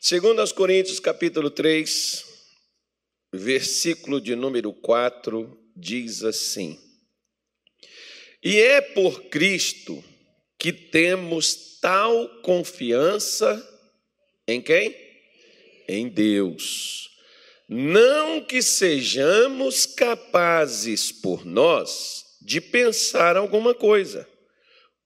[0.00, 2.24] Segundo aos Coríntios, capítulo 3,
[3.32, 6.78] versículo de número 4, diz assim:
[8.40, 10.02] E é por Cristo
[10.56, 13.60] que temos tal confiança
[14.46, 14.94] em quem?
[15.88, 17.10] Em Deus.
[17.68, 24.28] Não que sejamos capazes por nós de pensar alguma coisa,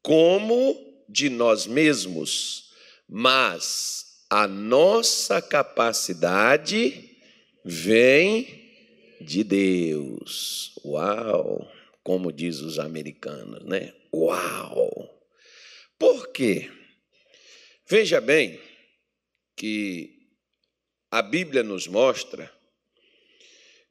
[0.03, 0.77] como
[1.09, 2.71] de nós mesmos,
[3.09, 4.02] mas
[4.35, 7.19] a nossa capacidade
[7.63, 8.73] vem
[9.21, 10.75] de Deus.
[10.83, 11.71] Uau!
[12.03, 13.93] Como diz os americanos, né?
[14.11, 15.23] Uau!
[15.99, 16.71] Por quê?
[17.87, 18.59] Veja bem
[19.55, 20.31] que
[21.11, 22.51] a Bíblia nos mostra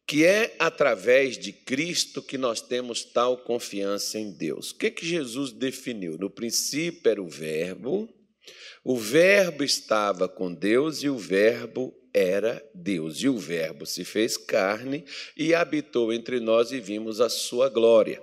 [0.08, 4.72] que é através de Cristo que nós temos tal confiança em Deus.
[4.72, 6.18] O que, que Jesus definiu?
[6.18, 8.12] No princípio era o Verbo,
[8.84, 13.22] o Verbo estava com Deus e o Verbo era Deus.
[13.22, 15.06] E o Verbo se fez carne
[15.38, 18.22] e habitou entre nós e vimos a sua glória.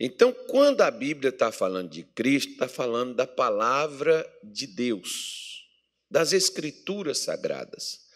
[0.00, 5.64] Então, quando a Bíblia está falando de Cristo, está falando da palavra de Deus,
[6.08, 8.07] das Escrituras sagradas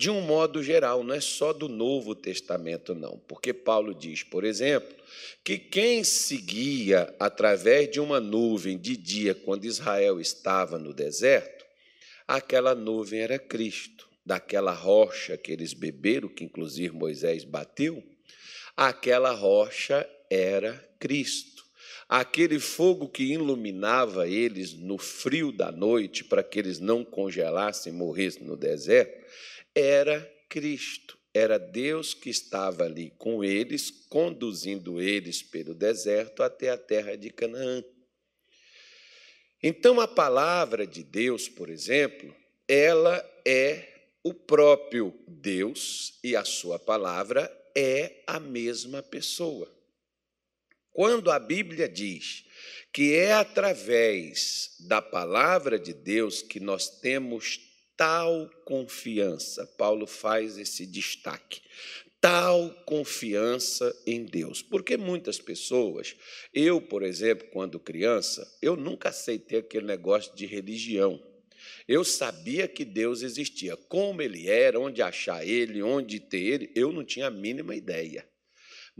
[0.00, 3.18] de um modo geral, não é só do Novo Testamento, não.
[3.28, 4.96] Porque Paulo diz, por exemplo,
[5.44, 11.66] que quem seguia através de uma nuvem de dia, quando Israel estava no deserto,
[12.26, 14.08] aquela nuvem era Cristo.
[14.24, 18.02] Daquela rocha que eles beberam, que inclusive Moisés bateu,
[18.74, 21.62] aquela rocha era Cristo.
[22.08, 27.96] Aquele fogo que iluminava eles no frio da noite, para que eles não congelassem e
[27.96, 29.20] morressem no deserto,
[29.74, 31.18] era Cristo.
[31.32, 37.30] Era Deus que estava ali com eles, conduzindo eles pelo deserto até a terra de
[37.30, 37.84] Canaã.
[39.62, 42.34] Então, a palavra de Deus, por exemplo,
[42.66, 43.86] ela é
[44.24, 49.70] o próprio Deus e a sua palavra é a mesma pessoa.
[50.90, 52.44] Quando a Bíblia diz
[52.92, 57.69] que é através da palavra de Deus que nós temos
[58.00, 59.66] tal confiança.
[59.76, 61.60] Paulo faz esse destaque.
[62.18, 64.62] Tal confiança em Deus.
[64.62, 66.16] Porque muitas pessoas,
[66.54, 71.22] eu, por exemplo, quando criança, eu nunca aceitei aquele negócio de religião.
[71.86, 73.76] Eu sabia que Deus existia.
[73.76, 78.26] Como ele era, onde achar ele, onde ter ele, eu não tinha a mínima ideia.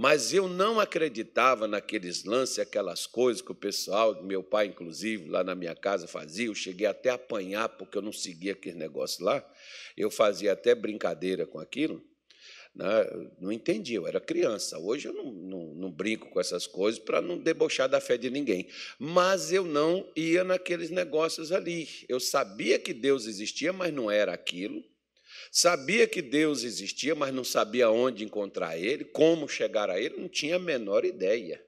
[0.03, 5.45] Mas eu não acreditava naqueles lances, aquelas coisas que o pessoal, meu pai, inclusive, lá
[5.45, 6.47] na minha casa fazia.
[6.47, 9.47] Eu cheguei até a apanhar porque eu não seguia aquele negócio lá.
[9.95, 12.03] Eu fazia até brincadeira com aquilo.
[12.75, 12.87] Né?
[13.39, 14.79] Não entendia, eu era criança.
[14.79, 18.31] Hoje eu não, não, não brinco com essas coisas para não debochar da fé de
[18.31, 18.69] ninguém.
[18.99, 21.87] Mas eu não ia naqueles negócios ali.
[22.09, 24.83] Eu sabia que Deus existia, mas não era aquilo.
[25.51, 30.29] Sabia que Deus existia, mas não sabia onde encontrar Ele, como chegar a Ele, não
[30.29, 31.61] tinha a menor ideia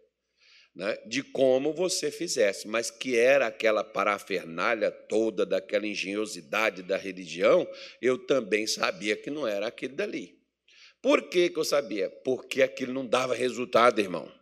[0.75, 7.69] né, de como você fizesse, mas que era aquela parafernália toda, daquela engenhosidade da religião,
[8.01, 10.41] eu também sabia que não era aquilo dali.
[11.01, 12.09] Por que, que eu sabia?
[12.25, 14.33] Porque aquilo não dava resultado, irmão.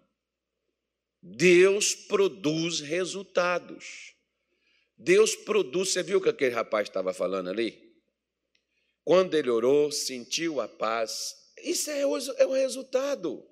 [1.22, 4.14] Deus produz resultados.
[4.96, 5.90] Deus produz.
[5.90, 7.89] Você viu o que aquele rapaz estava falando ali?
[9.10, 11.34] Quando ele orou, sentiu a paz.
[11.64, 13.44] Isso é o, é o resultado.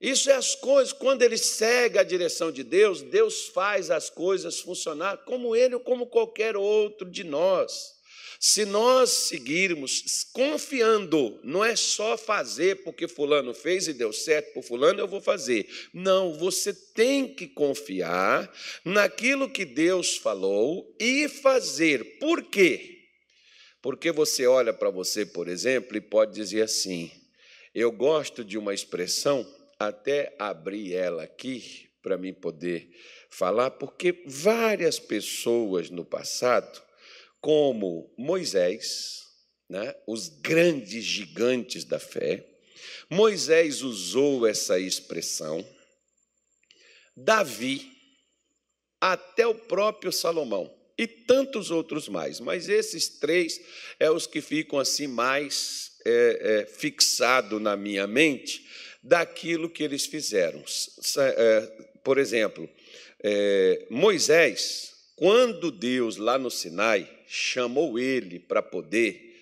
[0.00, 4.60] Isso é as coisas, quando ele segue a direção de Deus, Deus faz as coisas
[4.60, 7.92] funcionar como ele ou como qualquer outro de nós.
[8.40, 14.62] Se nós seguirmos confiando, não é só fazer porque Fulano fez e deu certo por
[14.62, 15.68] Fulano, eu vou fazer.
[15.92, 18.50] Não, você tem que confiar
[18.86, 22.18] naquilo que Deus falou e fazer.
[22.18, 22.93] Por quê?
[23.84, 27.10] Porque você olha para você, por exemplo, e pode dizer assim:
[27.74, 29.46] eu gosto de uma expressão,
[29.78, 32.88] até abrir ela aqui para mim poder
[33.28, 36.82] falar, porque várias pessoas no passado,
[37.42, 39.20] como Moisés,
[39.68, 42.42] né, os grandes gigantes da fé,
[43.10, 45.62] Moisés usou essa expressão,
[47.14, 47.86] Davi,
[48.98, 53.60] até o próprio Salomão e tantos outros mais, mas esses três
[53.98, 58.64] é os que ficam assim mais é, é, fixado na minha mente
[59.02, 60.62] daquilo que eles fizeram.
[61.18, 61.60] É,
[62.02, 62.68] por exemplo,
[63.22, 69.34] é, Moisés, quando Deus lá no Sinai chamou ele para poder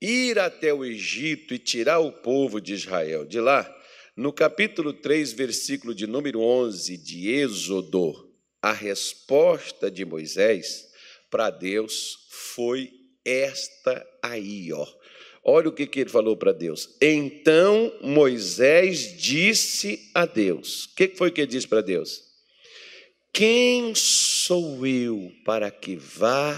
[0.00, 3.68] ir até o Egito e tirar o povo de Israel de lá,
[4.16, 10.91] no capítulo 3, versículo de número 11 de Êxodo, a resposta de Moisés
[11.32, 12.92] para Deus foi
[13.24, 14.86] esta aí, ó.
[15.42, 16.94] Olha o que, que ele falou para Deus.
[17.00, 22.22] Então Moisés disse a Deus: O que foi que ele disse para Deus?
[23.32, 26.54] Quem sou eu para que vá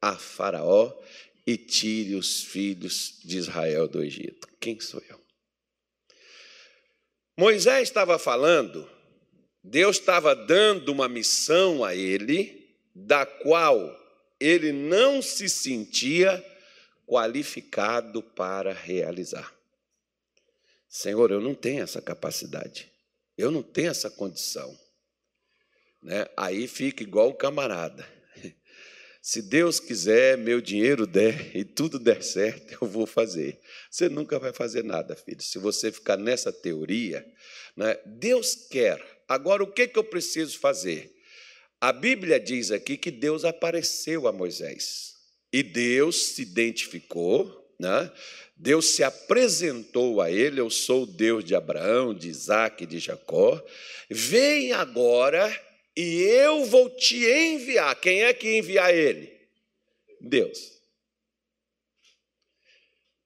[0.00, 0.92] a Faraó
[1.44, 4.46] e tire os filhos de Israel do Egito?
[4.60, 5.20] Quem sou eu?
[7.36, 8.88] Moisés estava falando,
[9.64, 12.61] Deus estava dando uma missão a ele,
[12.94, 13.98] da qual
[14.38, 16.44] ele não se sentia
[17.06, 19.52] qualificado para realizar.
[20.88, 22.90] Senhor, eu não tenho essa capacidade,
[23.36, 24.78] eu não tenho essa condição.
[26.02, 26.26] Né?
[26.36, 28.06] Aí fica igual o camarada.
[29.22, 33.60] Se Deus quiser, meu dinheiro der e tudo der certo, eu vou fazer.
[33.88, 35.40] Você nunca vai fazer nada, filho.
[35.40, 37.24] Se você ficar nessa teoria,
[37.76, 37.96] né?
[38.04, 39.00] Deus quer.
[39.28, 41.14] Agora, o que, que eu preciso fazer?
[41.82, 45.16] A Bíblia diz aqui que Deus apareceu a Moisés.
[45.52, 48.08] E Deus se identificou, né?
[48.56, 53.60] Deus se apresentou a ele, eu sou o Deus de Abraão, de Isaac de Jacó.
[54.08, 55.52] Vem agora
[55.96, 58.00] e eu vou te enviar.
[58.00, 59.36] Quem é que enviar ele?
[60.20, 60.80] Deus.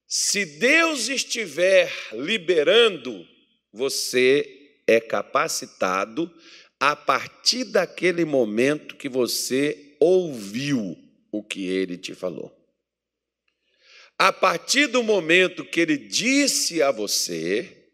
[0.08, 3.28] Se Deus estiver liberando,
[3.70, 6.34] você é capacitado
[6.78, 10.96] a partir daquele momento que você ouviu
[11.32, 12.52] o que ele te falou.
[14.18, 17.90] A partir do momento que ele disse a você,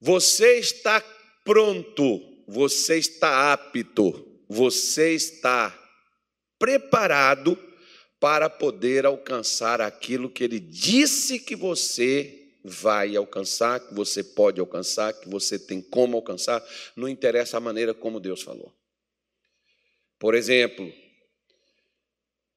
[0.00, 1.00] você está
[1.44, 5.76] pronto você está apto, você está
[6.58, 7.58] preparado
[8.20, 15.12] para poder alcançar aquilo que ele disse que você vai alcançar, que você pode alcançar,
[15.12, 16.64] que você tem como alcançar,
[16.96, 18.72] não interessa a maneira como Deus falou.
[20.18, 20.92] Por exemplo,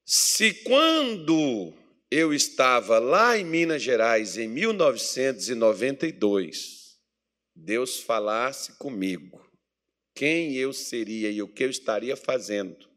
[0.05, 1.73] se quando
[2.11, 6.97] eu estava lá em Minas Gerais em 1992,
[7.55, 9.43] Deus falasse comigo
[10.13, 12.87] quem eu seria e o que eu estaria fazendo.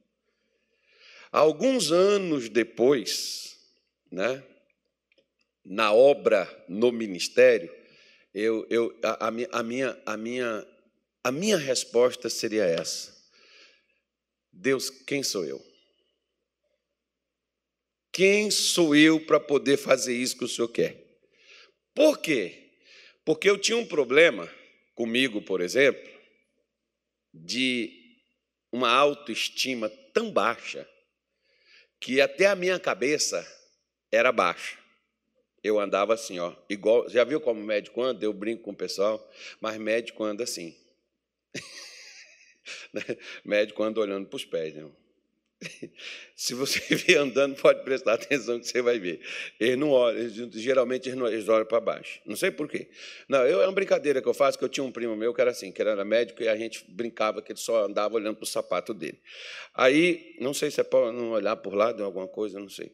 [1.33, 3.59] Alguns anos depois,
[4.11, 4.43] né,
[5.69, 7.71] na obra no ministério,
[8.33, 10.67] eu, eu, a, a, minha, a, minha, a, minha,
[11.23, 13.15] a minha resposta seria essa:
[14.51, 15.63] Deus, quem sou eu?
[18.11, 21.05] Quem sou eu para poder fazer isso que o Senhor quer?
[21.95, 22.73] Por quê?
[23.25, 24.51] Porque eu tinha um problema
[24.95, 26.11] comigo, por exemplo,
[27.33, 27.93] de
[28.73, 30.89] uma autoestima tão baixa
[32.01, 33.47] que até a minha cabeça
[34.11, 34.88] era baixa.
[35.63, 38.25] Eu andava assim, ó, igual, já viu como médico anda?
[38.25, 39.29] Eu brinco com o pessoal,
[39.61, 40.77] mas médico anda assim.
[43.45, 44.89] médico anda olhando para os pés, né?
[46.35, 49.21] Se você vir andando, pode prestar atenção que você vai ver.
[49.59, 52.21] Eles não olham, eles, geralmente eles, não, eles olham para baixo.
[52.25, 52.89] Não sei por quê.
[53.29, 55.41] Não, eu, é uma brincadeira que eu faço, que eu tinha um primo meu que
[55.41, 58.45] era assim, que era médico, e a gente brincava que ele só andava olhando para
[58.45, 59.21] o sapato dele.
[59.75, 62.93] Aí, não sei se é para não olhar por lado, alguma coisa, não sei.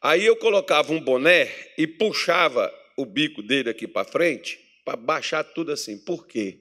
[0.00, 5.42] Aí eu colocava um boné e puxava o bico dele aqui para frente, para baixar
[5.42, 5.98] tudo assim.
[5.98, 6.60] Por quê?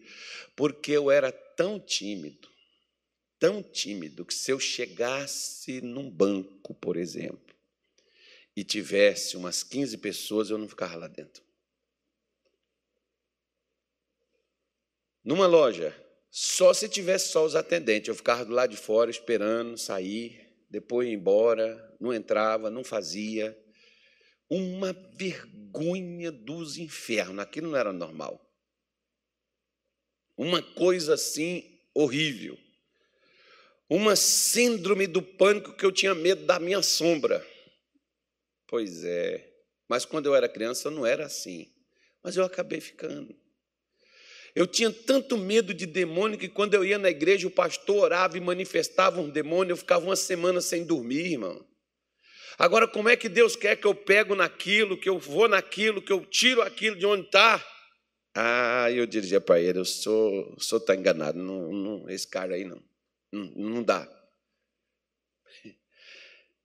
[0.55, 2.52] Porque eu era tão tímido
[3.43, 7.53] tão tímido que se eu chegasse num banco, por exemplo,
[8.55, 11.43] e tivesse umas 15 pessoas, eu não ficava lá dentro.
[15.25, 15.93] Numa loja,
[16.31, 21.09] só se tivesse só os atendentes, eu ficava do lado de fora esperando sair, depois
[21.09, 23.61] ir embora, não entrava, não fazia.
[24.49, 28.49] Uma vergonha dos infernos, aquilo não era normal.
[30.37, 32.62] Uma coisa assim horrível
[33.95, 37.45] uma síndrome do pânico que eu tinha medo da minha sombra.
[38.67, 39.47] Pois é,
[39.87, 41.71] mas quando eu era criança não era assim.
[42.23, 43.35] Mas eu acabei ficando.
[44.55, 48.37] Eu tinha tanto medo de demônio que quando eu ia na igreja, o pastor orava
[48.37, 51.63] e manifestava um demônio, eu ficava uma semana sem dormir, irmão.
[52.57, 56.11] Agora, como é que Deus quer que eu pego naquilo, que eu vou naquilo, que
[56.11, 57.63] eu tiro aquilo de onde está?
[58.35, 62.63] Ah, eu dizia para ele, eu sou, sou tá enganado, não, não, esse cara aí
[62.63, 62.81] não.
[63.33, 64.07] Não, dá.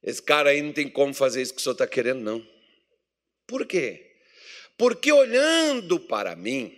[0.02, 2.46] Esse cara aí não tem como fazer isso que o senhor está querendo, não.
[3.46, 4.20] Por quê?
[4.76, 6.76] Porque olhando para mim,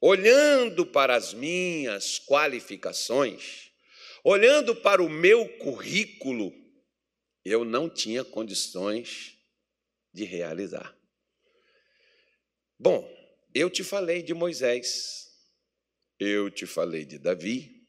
[0.00, 3.70] olhando para as minhas qualificações,
[4.24, 6.52] olhando para o meu currículo,
[7.44, 9.38] eu não tinha condições
[10.12, 10.92] de realizar.
[12.76, 13.08] Bom,
[13.54, 15.28] eu te falei de Moisés,
[16.18, 17.81] eu te falei de Davi,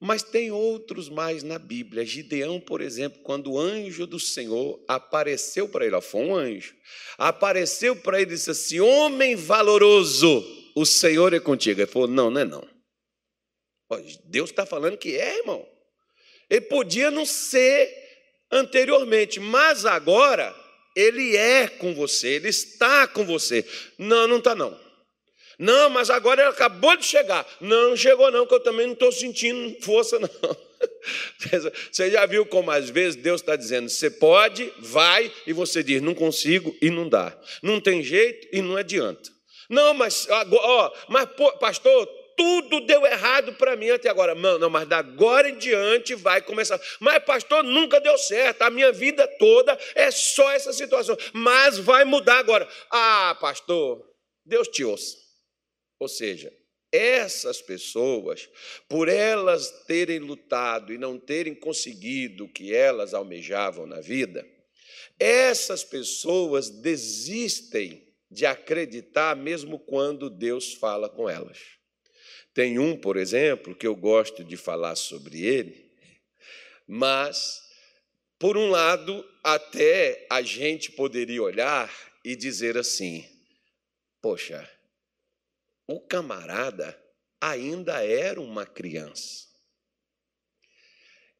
[0.00, 2.04] Mas tem outros mais na Bíblia.
[2.04, 6.74] Gideão, por exemplo, quando o anjo do Senhor apareceu para ele, ó, foi um anjo,
[7.16, 10.44] apareceu para ele e disse assim: Homem valoroso,
[10.76, 11.80] o Senhor é contigo.
[11.80, 12.78] Ele falou: Não, não é não.
[14.24, 15.66] Deus está falando que é, irmão.
[16.48, 17.92] Ele podia não ser
[18.50, 20.54] anteriormente, mas agora
[20.94, 23.64] ele é com você, ele está com você.
[23.98, 24.78] Não, não está não.
[25.58, 27.44] Não, mas agora ele acabou de chegar.
[27.60, 30.28] Não, chegou não, que eu também não estou sentindo força, não.
[31.90, 36.00] Você já viu como às vezes Deus está dizendo, você pode, vai, e você diz,
[36.00, 37.36] não consigo e não dá.
[37.62, 39.30] Não tem jeito e não adianta.
[39.68, 44.34] Não, mas, ó, mas pastor, tudo deu errado para mim até agora.
[44.34, 46.80] Não, não, mas da agora em diante vai começar.
[47.00, 48.62] Mas, pastor, nunca deu certo.
[48.62, 51.16] A minha vida toda é só essa situação.
[51.32, 52.66] Mas vai mudar agora.
[52.90, 54.02] Ah, pastor,
[54.46, 55.27] Deus te ouça.
[55.98, 56.52] Ou seja,
[56.90, 58.48] essas pessoas,
[58.88, 64.46] por elas terem lutado e não terem conseguido o que elas almejavam na vida,
[65.18, 71.58] essas pessoas desistem de acreditar mesmo quando Deus fala com elas.
[72.54, 75.92] Tem um, por exemplo, que eu gosto de falar sobre ele,
[76.86, 77.62] mas,
[78.38, 81.92] por um lado, até a gente poderia olhar
[82.24, 83.24] e dizer assim:
[84.22, 84.68] poxa,
[85.88, 87.02] o camarada
[87.40, 89.48] ainda era uma criança.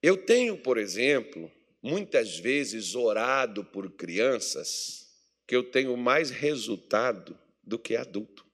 [0.02, 1.52] Eu tenho, por exemplo,
[1.83, 5.07] muitas vezes orado por crianças
[5.47, 8.47] que eu tenho mais resultado do que adulto.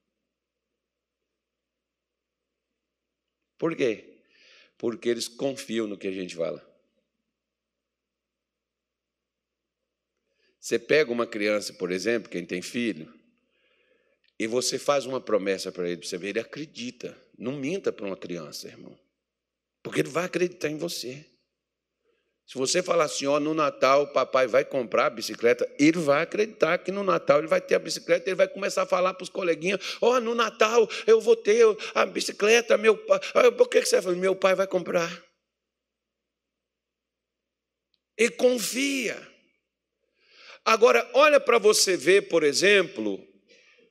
[3.57, 4.21] Por quê?
[4.77, 6.63] Porque eles confiam no que a gente fala.
[10.59, 13.14] Você pega uma criança, por exemplo, quem tem filho,
[14.37, 17.17] e você faz uma promessa para ele, para você ver, ele acredita.
[17.37, 18.97] Não minta para uma criança, irmão.
[19.81, 21.25] Porque ele vai acreditar em você.
[22.45, 26.21] Se você falar assim, ó, no Natal o papai vai comprar a bicicleta, ele vai
[26.21, 29.23] acreditar que no Natal ele vai ter a bicicleta, ele vai começar a falar para
[29.23, 31.65] os coleguinhas, ó, no Natal eu vou ter
[31.95, 33.19] a bicicleta, meu pai.
[33.57, 34.15] Por que você vai falar?
[34.15, 35.23] Meu pai vai comprar.
[38.17, 39.19] E confia.
[40.63, 43.19] Agora, olha para você ver, por exemplo,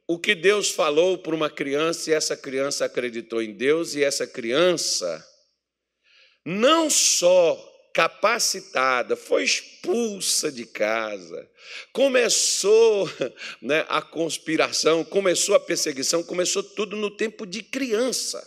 [0.06, 4.26] o que Deus falou para uma criança e essa criança acreditou em Deus e essa
[4.26, 5.26] criança
[6.44, 11.50] não só capacitada, foi expulsa de casa,
[11.92, 13.08] começou
[13.62, 18.46] né, a conspiração, começou a perseguição, começou tudo no tempo de criança.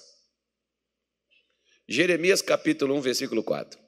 [1.87, 3.79] Jeremias capítulo 1, versículo 4.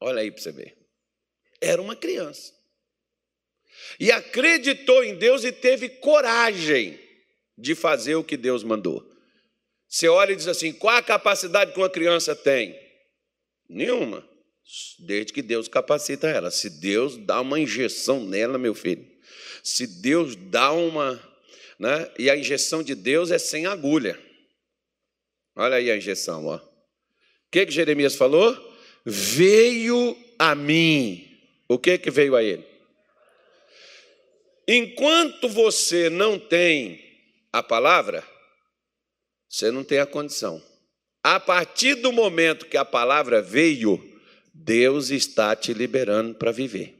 [0.00, 0.78] Olha aí para você ver.
[1.60, 2.57] Era uma criança
[3.98, 6.98] e acreditou em Deus e teve coragem
[7.56, 9.04] de fazer o que Deus mandou.
[9.88, 12.78] Você olha e diz assim: qual a capacidade que uma criança tem?
[13.68, 14.26] Nenhuma.
[14.98, 16.50] Desde que Deus capacita ela.
[16.50, 19.06] Se Deus dá uma injeção nela, meu filho,
[19.62, 21.20] se Deus dá uma.
[21.78, 24.18] Né, e a injeção de Deus é sem agulha.
[25.54, 26.56] Olha aí a injeção, ó.
[26.56, 28.56] O que, que Jeremias falou?
[29.04, 31.24] Veio a mim.
[31.68, 32.64] O que, que veio a ele?
[34.70, 37.00] Enquanto você não tem
[37.50, 38.22] a palavra,
[39.48, 40.62] você não tem a condição.
[41.24, 43.98] A partir do momento que a palavra veio,
[44.52, 46.94] Deus está te liberando para viver,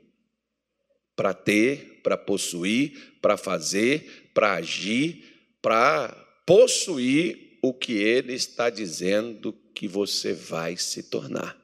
[1.15, 6.09] para ter, para possuir, para fazer, para agir, para
[6.47, 11.58] possuir o que Ele está dizendo que você vai se tornar.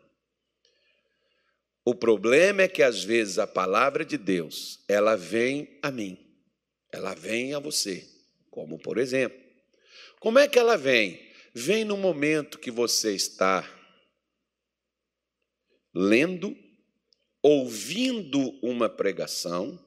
[1.85, 6.19] O problema é que às vezes a palavra de Deus, ela vem a mim,
[6.91, 8.09] ela vem a você,
[8.51, 9.39] como por exemplo.
[10.19, 11.21] Como é que ela vem?
[11.55, 13.69] Vem no momento que você está
[15.95, 16.57] lendo,
[17.43, 19.79] ouvindo uma pregação,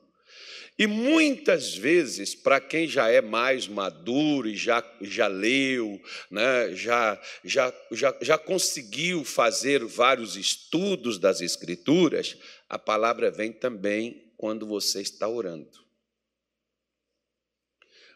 [0.79, 7.19] e muitas vezes, para quem já é mais maduro e já, já leu, né, já,
[7.43, 12.37] já, já, já conseguiu fazer vários estudos das Escrituras,
[12.69, 15.87] a palavra vem também quando você está orando.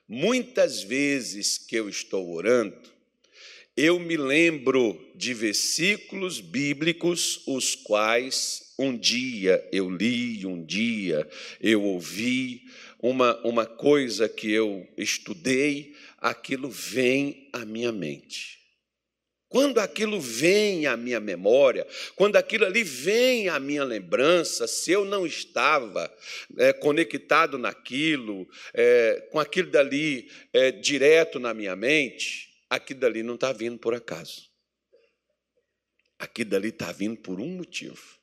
[0.07, 2.91] Muitas vezes que eu estou orando,
[3.75, 11.27] eu me lembro de versículos bíblicos os quais um dia eu li, um dia
[11.59, 12.63] eu ouvi,
[13.01, 18.59] uma, uma coisa que eu estudei, aquilo vem à minha mente.
[19.49, 21.85] Quando aquilo vem à minha memória,
[22.15, 26.09] quando aquilo ali vem à minha lembrança, se eu não estava
[26.57, 33.35] é, conectado naquilo, é, com aquilo dali é, direto na minha mente, aquilo dali não
[33.35, 34.49] está vindo por acaso.
[36.17, 38.17] Aqui dali está vindo por um motivo.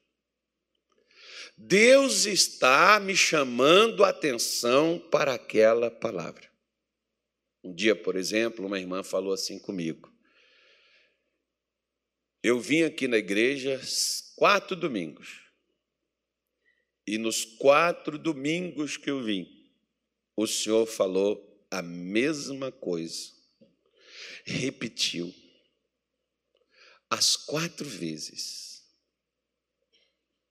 [1.54, 6.50] Deus está me chamando a atenção para aquela palavra.
[7.62, 10.10] Um dia, por exemplo, uma irmã falou assim comigo:
[12.42, 13.78] Eu vim aqui na igreja
[14.34, 15.42] quatro domingos.
[17.06, 19.46] E nos quatro domingos que eu vim,
[20.36, 23.37] o Senhor falou a mesma coisa.
[24.44, 25.34] Repetiu.
[27.10, 28.68] As quatro vezes.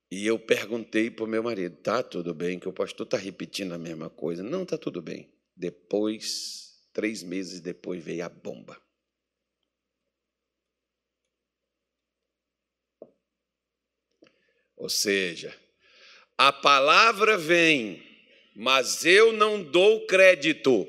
[0.10, 3.74] E eu perguntei para o meu marido: tá tudo bem que o pastor está repetindo
[3.74, 4.41] a mesma coisa?
[4.41, 5.31] Não, está tudo bem.
[5.55, 8.81] Depois, três meses depois, veio a bomba.
[14.77, 15.60] Ou seja,
[16.38, 18.03] a palavra vem,
[18.55, 20.88] mas eu não dou crédito.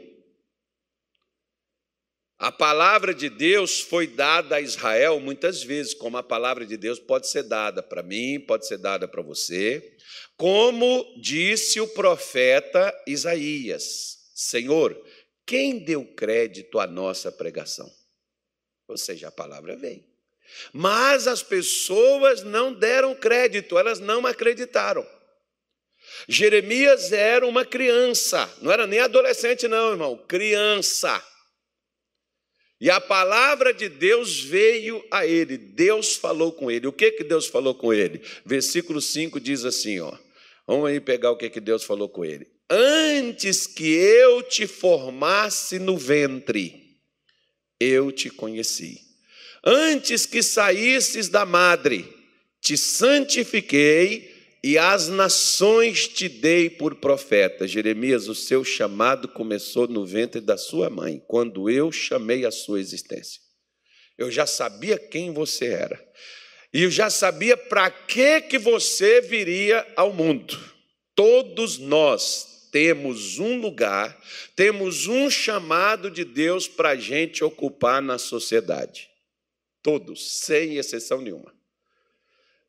[2.39, 7.01] A palavra de Deus foi dada a Israel muitas vezes, como a palavra de Deus
[7.01, 9.97] pode ser dada para mim, pode ser dada para você,
[10.37, 14.97] como disse o profeta Isaías: Senhor,
[15.45, 17.93] quem deu crédito à nossa pregação?
[18.87, 20.07] Ou seja, a palavra vem.
[20.73, 25.05] Mas as pessoas não deram crédito, elas não acreditaram.
[26.29, 31.23] Jeremias era uma criança, não era nem adolescente, não, irmão, criança.
[32.81, 36.87] E a palavra de Deus veio a ele, Deus falou com ele.
[36.87, 38.21] O que que Deus falou com ele?
[38.45, 40.13] Versículo 5 diz assim, ó.
[40.67, 42.47] Vamos aí pegar o que que Deus falou com ele.
[42.71, 46.99] Antes que eu te formasse no ventre,
[47.81, 49.01] eu te conheci.
[49.65, 52.07] Antes que saísses da madre,
[52.61, 57.67] te santifiquei e as nações te dei por profeta.
[57.67, 62.81] Jeremias, o seu chamado começou no ventre da sua mãe, quando eu chamei a sua
[62.81, 63.41] existência.
[64.17, 66.09] Eu já sabia quem você era.
[66.73, 70.59] E eu já sabia para que que você viria ao mundo.
[71.15, 74.21] Todos nós temos um lugar,
[74.55, 79.09] temos um chamado de Deus para a gente ocupar na sociedade.
[79.83, 81.58] Todos, sem exceção nenhuma.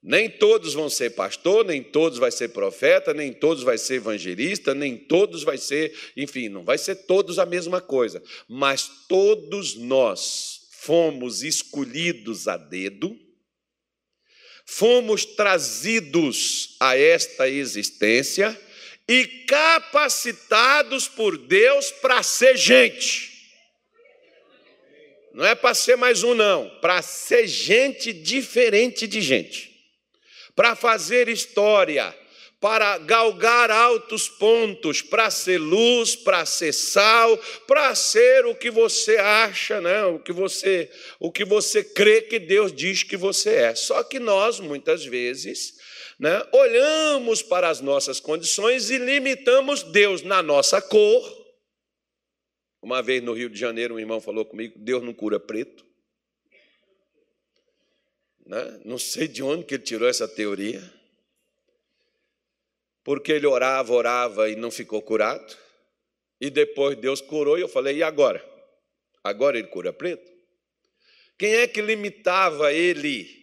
[0.01, 4.73] Nem todos vão ser pastor, nem todos vai ser profeta, nem todos vai ser evangelista,
[4.73, 10.69] nem todos vai ser, enfim, não vai ser todos a mesma coisa, mas todos nós
[10.71, 13.13] fomos escolhidos a dedo,
[14.65, 18.57] fomos trazidos a esta existência
[19.05, 23.27] e capacitados por Deus para ser gente.
[25.33, 29.68] Não é para ser mais um, não, para ser gente diferente de gente
[30.59, 32.13] para fazer história,
[32.59, 39.15] para galgar altos pontos, para ser luz, para ser sal, para ser o que você
[39.15, 40.03] acha, né?
[40.03, 43.73] o, que você, o que você crê que Deus diz que você é.
[43.73, 45.75] Só que nós, muitas vezes,
[46.19, 51.23] né, olhamos para as nossas condições e limitamos Deus na nossa cor.
[52.83, 55.88] Uma vez no Rio de Janeiro, um irmão falou comigo: Deus não cura preto.
[58.49, 58.81] Né?
[58.83, 60.81] Não sei de onde que ele tirou essa teoria.
[63.03, 65.55] Porque ele orava, orava e não ficou curado.
[66.41, 68.43] E depois Deus curou e eu falei: e agora?
[69.23, 70.31] Agora ele cura preto?
[71.37, 73.37] Quem é que limitava ele?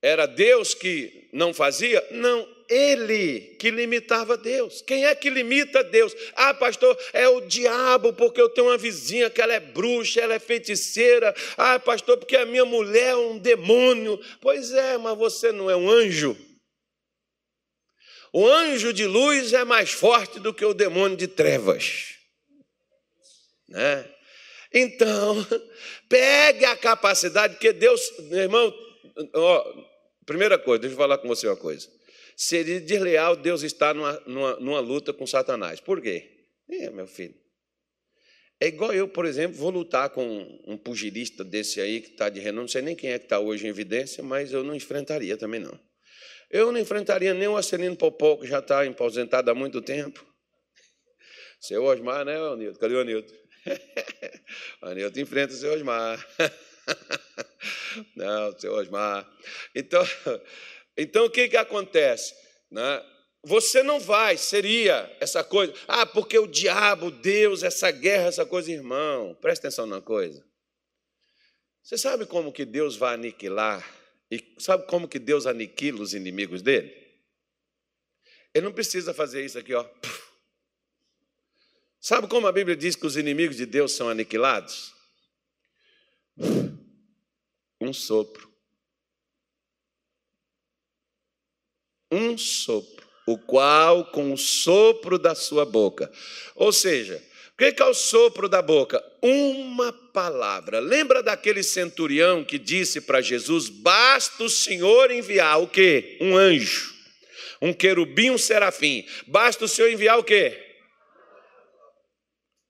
[0.00, 2.04] Era Deus que não fazia?
[2.10, 4.82] Não, ele que limitava Deus.
[4.82, 6.14] Quem é que limita Deus?
[6.34, 10.34] Ah, pastor, é o diabo, porque eu tenho uma vizinha que ela é bruxa, ela
[10.34, 11.34] é feiticeira.
[11.56, 14.20] Ah, pastor, porque a minha mulher é um demônio.
[14.40, 16.36] Pois é, mas você não é um anjo.
[18.32, 22.14] O anjo de luz é mais forte do que o demônio de trevas.
[23.68, 24.04] Né?
[24.72, 25.46] Então,
[26.08, 28.72] pegue a capacidade, que Deus, irmão,
[29.34, 29.87] ó,
[30.28, 31.88] primeira coisa, deixa eu falar com você uma coisa.
[32.36, 35.80] Seria desleal Deus estar numa, numa, numa luta com Satanás.
[35.80, 36.46] Por quê?
[36.70, 37.34] É, meu filho.
[38.60, 42.40] É igual eu, por exemplo, vou lutar com um pugilista desse aí que está de
[42.40, 45.36] renome, não sei nem quem é que está hoje em evidência, mas eu não enfrentaria
[45.36, 45.78] também não.
[46.50, 50.26] Eu não enfrentaria nem o Acelino Popó, que já está aposentado há muito tempo.
[51.60, 52.78] Seu Osmar, né, Anilton?
[52.78, 53.34] Cadê o Anilton?
[54.82, 56.24] Anilton enfrenta o seu Osmar.
[58.14, 59.28] não, seu Osmar.
[59.74, 60.02] Então,
[60.96, 62.34] então, o que, que acontece?
[62.70, 63.04] Né?
[63.44, 68.72] Você não vai, seria essa coisa, ah, porque o diabo, Deus, essa guerra, essa coisa,
[68.72, 70.44] irmão, presta atenção numa coisa.
[71.82, 73.82] Você sabe como que Deus vai aniquilar,
[74.30, 76.94] e sabe como que Deus aniquila os inimigos dele?
[78.52, 79.88] Ele não precisa fazer isso aqui, ó.
[82.00, 84.92] Sabe como a Bíblia diz que os inimigos de Deus são aniquilados?
[87.80, 88.48] Um sopro.
[92.10, 96.10] Um sopro, o qual com o sopro da sua boca.
[96.56, 99.04] Ou seja, o que é o sopro da boca?
[99.22, 100.78] Uma palavra.
[100.78, 106.16] Lembra daquele centurião que disse para Jesus: basta o Senhor enviar o quê?
[106.20, 106.94] Um anjo,
[107.60, 109.06] um querubim, um serafim.
[109.26, 110.66] Basta o Senhor enviar o quê?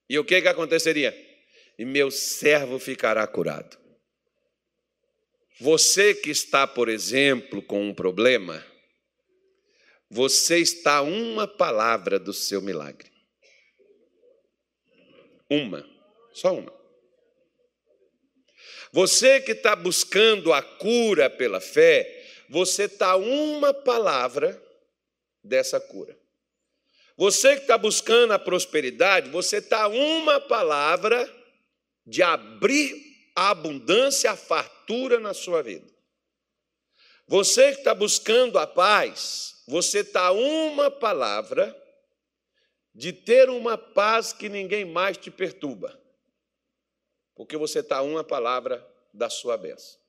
[0.08, 1.14] E o que, que aconteceria?
[1.78, 3.78] E meu servo ficará curado.
[5.60, 8.64] Você que está, por exemplo, com um problema,
[10.08, 13.10] você está uma palavra do seu milagre.
[15.50, 15.84] Uma,
[16.32, 16.72] só uma.
[18.92, 24.62] Você que está buscando a cura pela fé, você está uma palavra
[25.42, 26.16] dessa cura.
[27.16, 31.28] Você que está buscando a prosperidade, você está uma palavra
[32.06, 33.07] de abrir
[33.38, 35.86] a abundância, a fartura na sua vida.
[37.26, 41.76] Você que está buscando a paz, você está uma palavra
[42.94, 45.96] de ter uma paz que ninguém mais te perturba.
[47.34, 50.00] Porque você está uma palavra da sua bênção.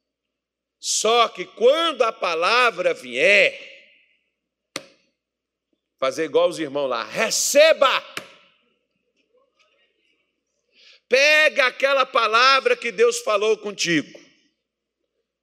[0.80, 3.80] Só que quando a palavra vier,
[6.00, 7.04] Fazer igual os irmãos lá.
[7.04, 7.89] Receba!
[11.10, 14.19] Pega aquela palavra que Deus falou contigo.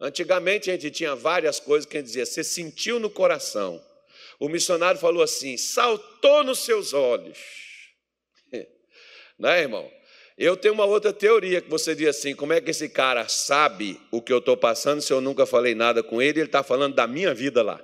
[0.01, 3.85] Antigamente a gente tinha várias coisas que a gente dizia, você sentiu no coração.
[4.39, 7.39] O missionário falou assim: saltou nos seus olhos.
[9.39, 9.91] Não é, irmão?
[10.39, 14.01] Eu tenho uma outra teoria que você diz assim: como é que esse cara sabe
[14.13, 16.41] o que eu estou passando se eu nunca falei nada com ele?
[16.41, 17.83] Ele está falando da minha vida lá.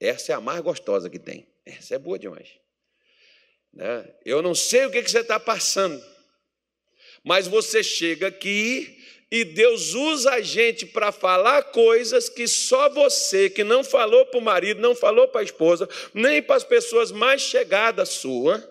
[0.00, 1.46] Essa é a mais gostosa que tem.
[1.64, 2.48] Essa é boa demais.
[3.72, 4.14] Né?
[4.24, 6.02] Eu não sei o que, que você está passando,
[7.24, 13.50] mas você chega aqui e Deus usa a gente para falar coisas que só você,
[13.50, 17.10] que não falou para o marido, não falou para a esposa, nem para as pessoas
[17.10, 18.62] mais chegadas sua,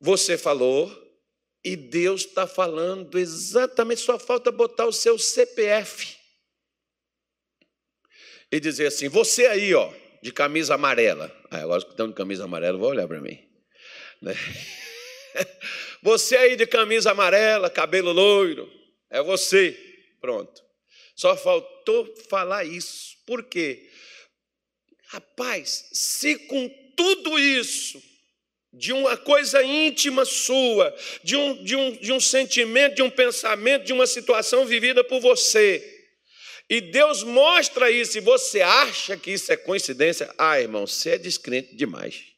[0.00, 0.90] você falou
[1.62, 6.16] e Deus está falando exatamente, só falta botar o seu CPF
[8.50, 11.30] e dizer assim: você aí, ó, de camisa amarela.
[11.50, 13.38] Ah, agora que estão de camisa amarela, vou olhar para mim.
[14.20, 14.34] Né?
[16.02, 18.70] Você aí de camisa amarela, cabelo loiro,
[19.10, 19.78] é você.
[20.20, 20.62] Pronto.
[21.14, 23.16] Só faltou falar isso.
[23.26, 23.88] Por quê?
[25.08, 28.02] Rapaz, se com tudo isso,
[28.72, 33.84] de uma coisa íntima sua, de um, de, um, de um sentimento, de um pensamento,
[33.84, 35.84] de uma situação vivida por você,
[36.68, 40.32] e Deus mostra isso, e você acha que isso é coincidência?
[40.38, 42.29] Ah, irmão, você é descrente demais.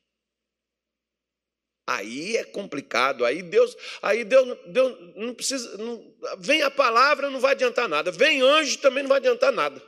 [1.87, 7.41] Aí é complicado, aí Deus, aí Deus, Deus não precisa, não, vem a palavra, não
[7.41, 9.83] vai adiantar nada, vem anjo, também não vai adiantar nada,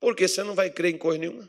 [0.00, 1.48] porque você não vai crer em coisa nenhuma.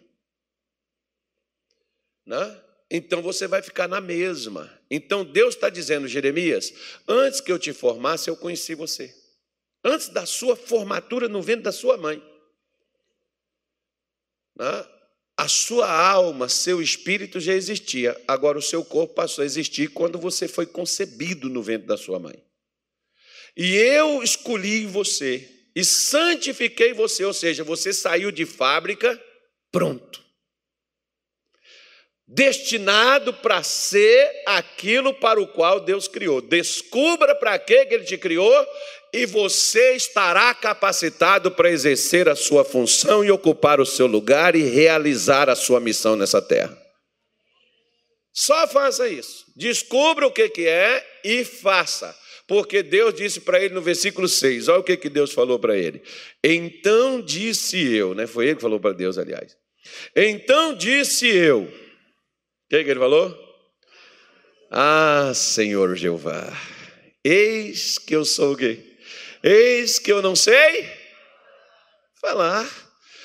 [2.23, 2.63] Né?
[2.91, 4.71] Então você vai ficar na mesma.
[4.91, 6.71] Então Deus está dizendo, Jeremias,
[7.08, 9.21] antes que eu te formasse, eu conheci você
[9.84, 12.21] antes da sua formatura no ventre da sua mãe.
[14.56, 15.00] Né?
[15.41, 20.19] A sua alma, seu espírito já existia, agora o seu corpo passou a existir quando
[20.19, 22.43] você foi concebido no ventre da sua mãe.
[23.58, 29.19] E eu escolhi você e santifiquei você, ou seja, você saiu de fábrica
[29.71, 30.23] pronto.
[32.27, 36.39] Destinado para ser aquilo para o qual Deus criou.
[36.39, 38.67] Descubra para que Ele te criou
[39.13, 44.63] e você estará capacitado para exercer a sua função e ocupar o seu lugar e
[44.63, 46.78] realizar a sua missão nessa terra.
[48.34, 49.45] Só faça isso.
[49.56, 52.17] Descubra o que, que é e faça.
[52.47, 55.78] Porque Deus disse para ele no versículo 6, olha o que, que Deus falou para
[55.78, 56.02] ele.
[56.43, 58.28] Então disse eu, né?
[58.28, 59.56] Foi ele que falou para Deus, aliás.
[60.15, 61.63] Então disse eu.
[61.63, 63.38] O que, que ele falou?
[64.69, 66.47] Ah, Senhor Jeová,
[67.24, 68.90] eis que eu sou quê?
[69.43, 70.89] Eis que eu não sei
[72.21, 72.69] falar.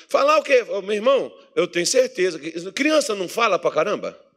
[0.09, 0.63] Falar o quê?
[0.63, 4.27] Meu irmão, eu tenho certeza que criança não fala para caramba.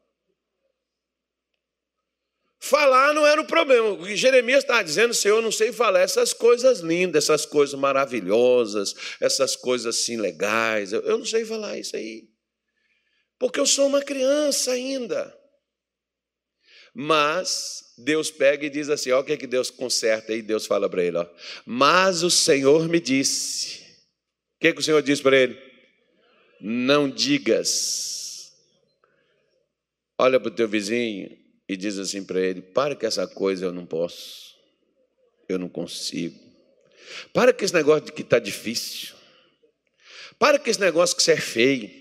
[2.63, 3.89] Falar não era o problema.
[3.89, 7.79] O que Jeremias estava dizendo, Senhor, eu não sei falar essas coisas lindas, essas coisas
[7.79, 10.93] maravilhosas, essas coisas assim legais.
[10.93, 12.29] Eu não sei falar isso aí.
[13.39, 15.40] Porque eu sou uma criança ainda.
[16.95, 20.43] Mas Deus pega e diz assim: ó, o que, é que Deus conserta aí?
[20.43, 21.27] Deus fala para ele: ó,
[21.65, 23.81] mas o Senhor me disse.
[24.57, 25.59] O que, é que o Senhor disse para ele?
[26.61, 28.53] Não digas.
[30.19, 31.35] Olha para o teu vizinho
[31.69, 34.57] e diz assim para ele: para que essa coisa eu não posso,
[35.49, 36.39] eu não consigo.
[37.33, 39.15] Para com esse negócio de que está difícil.
[40.39, 42.00] Para com esse negócio que você é feio.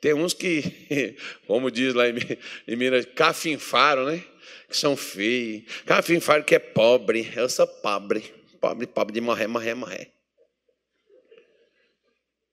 [0.00, 4.24] Tem uns que, como diz lá em Minas, cafinfaram, né?
[4.68, 5.64] Que são feios.
[5.84, 7.32] Cafinfaram que é pobre.
[7.34, 8.20] Eu sou pobre.
[8.60, 10.12] Pobre, pobre de morrer, morrer, morrer.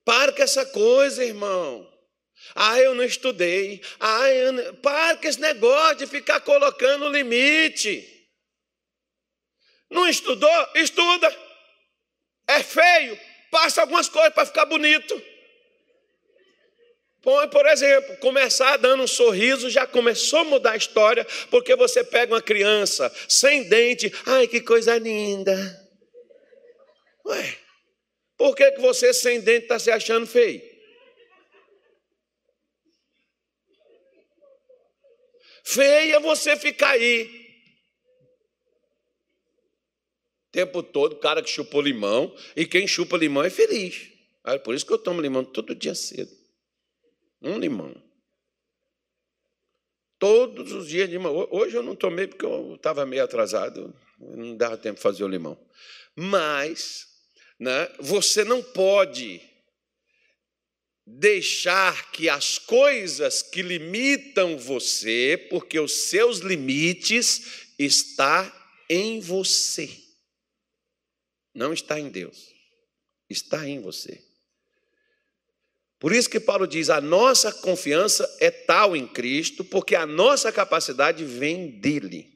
[0.03, 1.91] Para com essa coisa, irmão.
[2.53, 3.81] Ah, eu não estudei.
[3.99, 4.75] Ah, eu não...
[4.75, 8.12] para com esse negócio de ficar colocando limite.
[9.89, 10.67] Não estudou?
[10.75, 11.36] Estuda.
[12.47, 13.19] É feio.
[13.51, 15.35] Passa algumas coisas para ficar bonito.
[17.26, 22.32] Por exemplo, começar dando um sorriso já começou a mudar a história, porque você pega
[22.32, 25.56] uma criança sem dente, ai que coisa linda.
[27.26, 27.58] Ué,
[28.38, 30.62] por que, que você sem dente está se achando feio?
[35.64, 37.24] Feia você ficar aí.
[40.48, 44.12] O tempo todo, cara que chupou limão, e quem chupa limão é feliz.
[44.46, 46.44] É por isso que eu tomo limão todo dia cedo.
[47.45, 47.95] Um limão.
[50.17, 51.47] Todos os dias de limão.
[51.51, 55.27] Hoje eu não tomei porque eu estava meio atrasado, não dava tempo de fazer o
[55.27, 55.55] limão.
[56.15, 57.08] Mas
[57.60, 59.41] né, você não pode
[61.05, 68.51] deixar que as coisas que limitam você, porque os seus limites está
[68.89, 69.88] em você.
[71.53, 72.53] Não está em Deus.
[73.29, 74.23] Está em você.
[76.06, 80.52] Por isso que Paulo diz: a nossa confiança é tal em Cristo, porque a nossa
[80.52, 82.32] capacidade vem dele.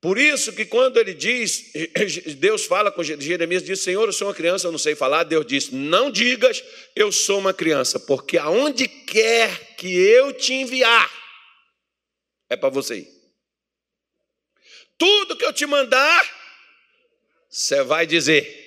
[0.00, 1.70] Por isso que quando ele diz,
[2.38, 5.46] Deus fala com Jeremias, diz, Senhor, eu sou uma criança, eu não sei falar, Deus
[5.46, 6.64] diz, não digas,
[6.96, 11.08] eu sou uma criança, porque aonde quer que eu te enviar,
[12.50, 13.08] é para você ir.
[14.98, 16.28] Tudo que eu te mandar,
[17.48, 18.65] você vai dizer.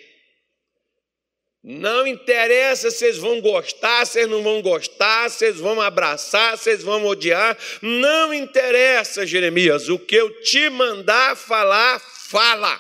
[1.62, 7.06] Não interessa se vocês vão gostar, vocês não vão gostar, vocês vão abraçar, vocês vão
[7.06, 7.58] odiar.
[7.82, 9.90] Não interessa, Jeremias.
[9.90, 12.80] O que eu te mandar falar, fala.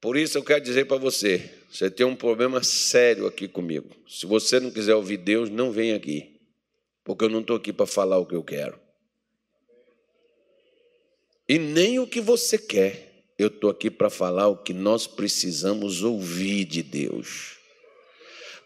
[0.00, 3.90] Por isso eu quero dizer para você: você tem um problema sério aqui comigo.
[4.08, 6.40] Se você não quiser ouvir Deus, não vem aqui.
[7.02, 8.78] Porque eu não estou aqui para falar o que eu quero.
[11.48, 16.02] E nem o que você quer eu estou aqui para falar o que nós precisamos
[16.02, 17.54] ouvir de Deus.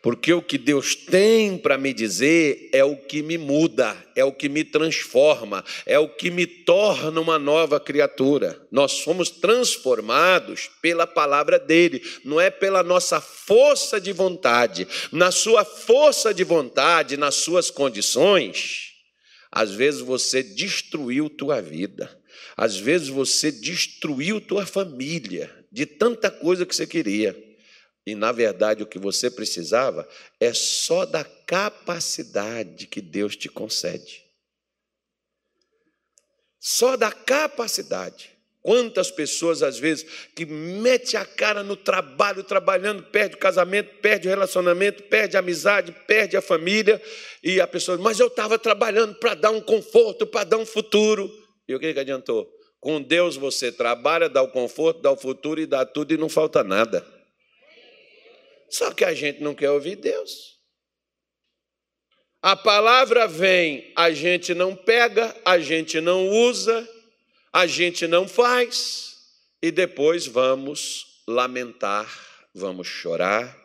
[0.00, 4.32] Porque o que Deus tem para me dizer é o que me muda, é o
[4.32, 8.64] que me transforma, é o que me torna uma nova criatura.
[8.70, 14.86] Nós somos transformados pela palavra dele, não é pela nossa força de vontade.
[15.10, 18.92] Na sua força de vontade, nas suas condições,
[19.50, 22.17] às vezes você destruiu tua vida.
[22.58, 27.36] Às vezes você destruiu tua família de tanta coisa que você queria.
[28.04, 30.08] E na verdade o que você precisava
[30.40, 34.24] é só da capacidade que Deus te concede.
[36.58, 38.36] Só da capacidade.
[38.60, 44.26] Quantas pessoas, às vezes, que mete a cara no trabalho, trabalhando, perde o casamento, perde
[44.26, 47.00] o relacionamento, perde a amizade, perde a família,
[47.40, 51.47] e a pessoa, mas eu estava trabalhando para dar um conforto, para dar um futuro.
[51.68, 52.50] E o que, que adiantou?
[52.80, 56.28] Com Deus você trabalha, dá o conforto, dá o futuro e dá tudo e não
[56.28, 57.06] falta nada.
[58.70, 60.58] Só que a gente não quer ouvir Deus.
[62.40, 66.88] A palavra vem, a gente não pega, a gente não usa,
[67.52, 69.16] a gente não faz,
[69.60, 72.08] e depois vamos lamentar,
[72.54, 73.56] vamos chorar,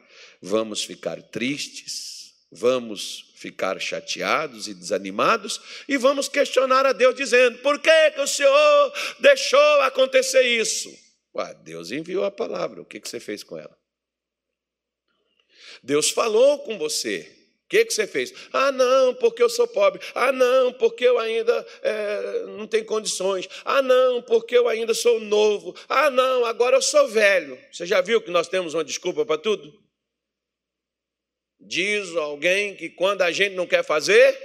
[0.41, 2.12] vamos ficar tristes,
[2.53, 8.27] vamos ficar chateados e desanimados e vamos questionar a Deus dizendo: por que, que o
[8.27, 10.89] Senhor deixou acontecer isso?
[11.35, 13.75] Ué, Deus enviou a palavra, o que, que você fez com ela?
[15.81, 17.29] Deus falou com você.
[17.65, 18.31] O que, que você fez?
[18.53, 19.99] Ah, não, porque eu sou pobre.
[20.13, 23.49] Ah, não, porque eu ainda é, não tenho condições.
[23.65, 25.75] Ah, não, porque eu ainda sou novo.
[25.89, 27.57] Ah, não, agora eu sou velho.
[27.71, 29.82] Você já viu que nós temos uma desculpa para tudo?
[31.65, 34.37] Diz alguém que quando a gente não quer fazer,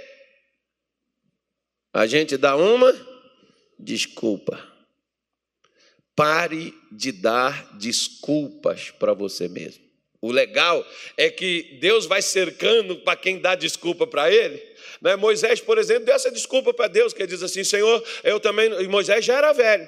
[1.93, 2.93] a gente dá uma
[3.77, 4.67] desculpa.
[6.15, 9.89] Pare de dar desculpas para você mesmo.
[10.21, 14.61] O legal é que Deus vai cercando para quem dá desculpa para ele.
[15.01, 15.15] Né?
[15.15, 18.69] Moisés, por exemplo, deu essa desculpa para Deus, que ele diz assim: Senhor, eu também.
[18.81, 19.87] E Moisés já era velho,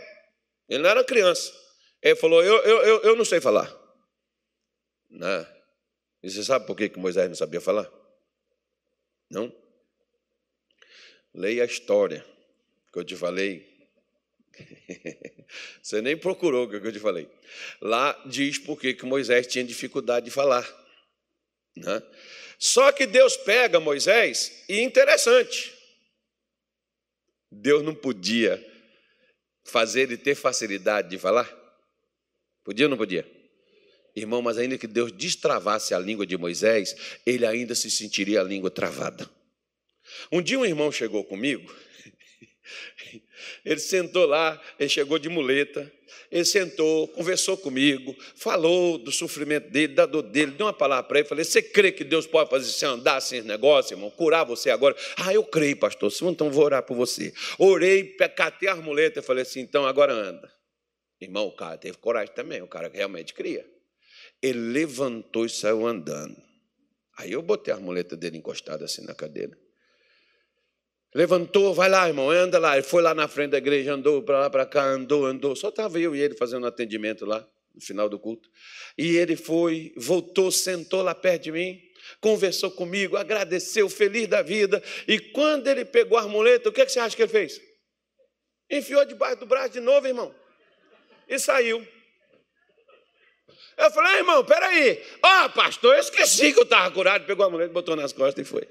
[0.70, 1.52] ele não era criança.
[2.02, 3.70] Ele falou: Eu, eu, eu, eu não sei falar.
[5.10, 5.61] Não.
[6.24, 7.92] E você sabe por que Moisés não sabia falar?
[9.30, 9.52] Não?
[11.34, 12.26] Leia a história
[12.92, 13.70] que eu te falei.
[15.82, 17.30] Você nem procurou o que eu te falei.
[17.80, 20.68] Lá diz por que Moisés tinha dificuldade de falar.
[21.76, 22.04] Né?
[22.60, 25.74] Só que Deus pega Moisés e interessante.
[27.50, 28.64] Deus não podia
[29.64, 31.50] fazer ele ter facilidade de falar?
[32.64, 33.26] Podia ou não podia?
[34.16, 36.96] Irmão, mas ainda que Deus destravasse a língua de Moisés,
[37.26, 39.30] ele ainda se sentiria a língua travada.
[40.32, 41.74] Um dia um irmão chegou comigo,
[43.64, 45.92] ele sentou lá, ele chegou de muleta,
[46.32, 51.20] ele sentou, conversou comigo, falou do sofrimento dele, da dor dele, deu uma palavra para
[51.20, 51.28] ele.
[51.28, 54.10] Falei: Você crê que Deus pode fazer você andar sem esse negócio, irmão?
[54.10, 54.96] Curar você agora?
[55.18, 56.12] Ah, eu creio, pastor.
[56.24, 57.34] Então vou orar por você.
[57.58, 58.04] Orei,
[58.36, 60.52] catei a muleta e falei assim: Então agora anda.
[61.20, 63.66] Irmão, o cara teve coragem também, o cara realmente cria.
[64.42, 66.36] Ele levantou e saiu andando.
[67.18, 69.56] Aí eu botei a muleta dele encostada assim na cadeira.
[71.14, 72.78] Levantou, vai lá, irmão, anda lá.
[72.78, 75.56] Ele foi lá na frente da igreja, andou para lá, para cá, andou, andou.
[75.56, 78.50] Só estava eu e ele fazendo atendimento lá, no final do culto.
[78.98, 81.82] E ele foi, voltou, sentou lá perto de mim,
[82.22, 84.82] conversou comigo, agradeceu, feliz da vida.
[85.06, 87.62] E quando ele pegou a muleta, o que, é que você acha que ele fez?
[88.70, 90.34] Enfiou debaixo do braço de novo, irmão.
[91.28, 91.86] E saiu.
[93.82, 95.04] Eu falei, ah, irmão, peraí.
[95.24, 97.26] Ó, oh, pastor, eu esqueci que eu estava curado.
[97.26, 98.68] Pegou a muleta, botou nas costas e foi.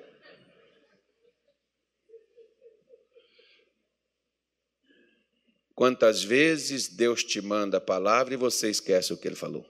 [5.74, 9.66] Quantas vezes Deus te manda a palavra e você esquece o que ele falou?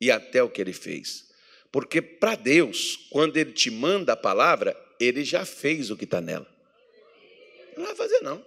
[0.00, 1.30] E até o que ele fez.
[1.70, 6.20] Porque para Deus, quando ele te manda a palavra, ele já fez o que está
[6.20, 6.48] nela.
[7.76, 8.44] Não vai fazer, não.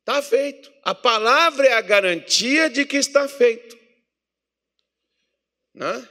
[0.00, 0.72] Está feito.
[0.82, 3.81] A palavra é a garantia de que está feito.
[5.74, 6.08] Né?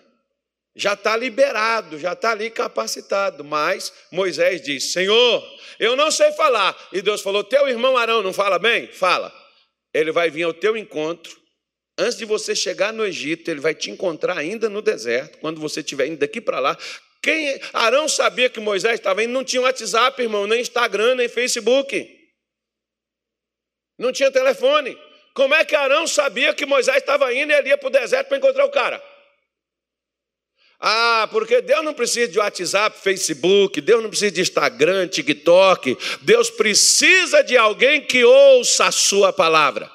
[0.76, 3.44] Já está liberado, já está ali capacitado.
[3.44, 5.44] Mas Moisés diz: Senhor,
[5.80, 6.78] eu não sei falar.
[6.94, 8.88] E Deus falou: Teu irmão Arão não fala bem?
[8.88, 9.34] Fala.
[9.94, 11.40] Ele vai vir ao teu encontro.
[11.98, 15.82] Antes de você chegar no Egito, ele vai te encontrar ainda no deserto, quando você
[15.82, 16.78] estiver indo daqui para lá.
[17.22, 22.20] Quem Arão sabia que Moisés estava indo, não tinha WhatsApp, irmão, nem Instagram, nem Facebook.
[24.00, 24.98] Não tinha telefone.
[25.34, 28.30] Como é que Arão sabia que Moisés estava indo e ele ia para o deserto
[28.30, 29.11] para encontrar o cara?
[30.84, 35.96] Ah, porque Deus não precisa de WhatsApp, Facebook, Deus não precisa de Instagram, TikTok.
[36.24, 39.92] Deus precisa de alguém que ouça a sua palavra.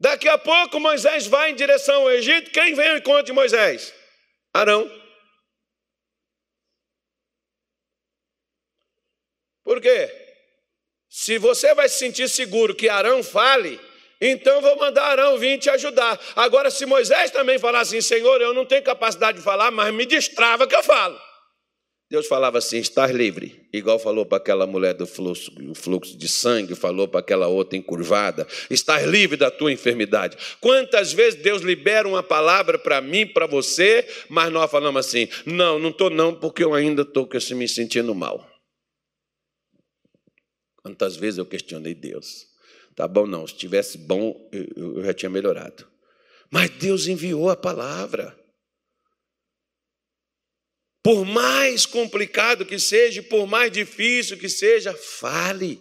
[0.00, 2.50] Daqui a pouco Moisés vai em direção ao Egito.
[2.50, 3.94] Quem vem ao encontro de Moisés?
[4.52, 4.90] Arão.
[9.62, 10.12] Por quê?
[11.08, 13.80] Se você vai se sentir seguro que Arão fale,
[14.20, 16.18] então vou mandar Arão vir te ajudar.
[16.34, 20.06] Agora, se Moisés também falar assim, Senhor, eu não tenho capacidade de falar, mas me
[20.06, 21.18] destrava que eu falo.
[22.08, 23.68] Deus falava assim: estás livre.
[23.72, 28.46] Igual falou para aquela mulher do fluxo, fluxo de sangue, falou para aquela outra encurvada:
[28.70, 30.36] estás livre da tua enfermidade.
[30.60, 35.78] Quantas vezes Deus libera uma palavra para mim, para você, mas nós falamos assim: não,
[35.78, 38.48] não estou não, porque eu ainda estou me sentindo mal.
[40.76, 42.46] Quantas vezes eu questionei Deus?
[42.96, 43.46] Tá bom, não.
[43.46, 45.86] Se tivesse bom, eu já tinha melhorado.
[46.50, 48.36] Mas Deus enviou a palavra.
[51.02, 55.80] Por mais complicado que seja, por mais difícil que seja, fale.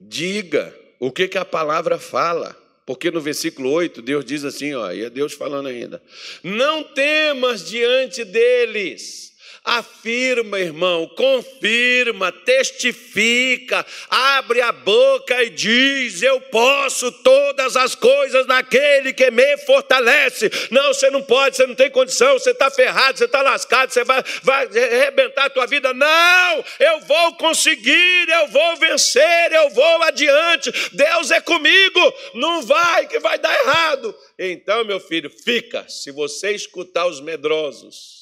[0.00, 2.56] Diga o que, que a palavra fala.
[2.86, 6.02] Porque no versículo 8, Deus diz assim, ó, e é Deus falando ainda:
[6.42, 9.30] Não temas diante deles
[9.62, 19.12] Afirma, irmão, confirma, testifica, abre a boca e diz: Eu posso todas as coisas naquele
[19.12, 20.50] que me fortalece.
[20.70, 24.02] Não, você não pode, você não tem condição, você está ferrado, você está lascado, você
[24.02, 25.92] vai, vai arrebentar a tua vida.
[25.92, 30.72] Não, eu vou conseguir, eu vou vencer, eu vou adiante.
[30.92, 34.16] Deus é comigo, não vai que vai dar errado.
[34.38, 38.19] Então, meu filho, fica, se você escutar os medrosos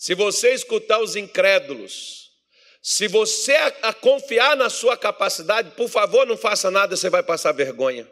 [0.00, 2.30] se você escutar os incrédulos,
[2.80, 7.22] se você a, a confiar na sua capacidade, por favor, não faça nada, você vai
[7.22, 8.08] passar vergonha.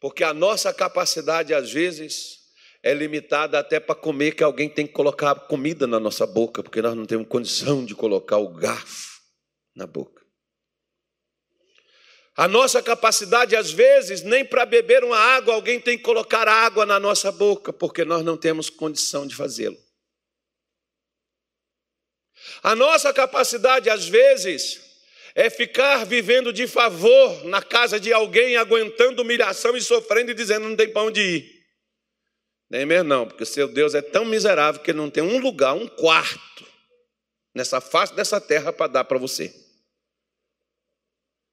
[0.00, 2.38] Porque a nossa capacidade, às vezes,
[2.82, 6.80] é limitada até para comer, que alguém tem que colocar comida na nossa boca, porque
[6.80, 9.20] nós não temos condição de colocar o garfo
[9.76, 10.22] na boca.
[12.34, 16.86] A nossa capacidade, às vezes, nem para beber uma água, alguém tem que colocar água
[16.86, 19.76] na nossa boca, porque nós não temos condição de fazê-lo.
[22.62, 24.80] A nossa capacidade, às vezes,
[25.34, 30.68] é ficar vivendo de favor na casa de alguém, aguentando humilhação e sofrendo e dizendo
[30.68, 31.58] não tem pão de ir.
[32.70, 35.74] Nem mesmo não, porque seu Deus é tão miserável que ele não tem um lugar,
[35.74, 36.66] um quarto
[37.54, 39.54] nessa face dessa terra para dar para você.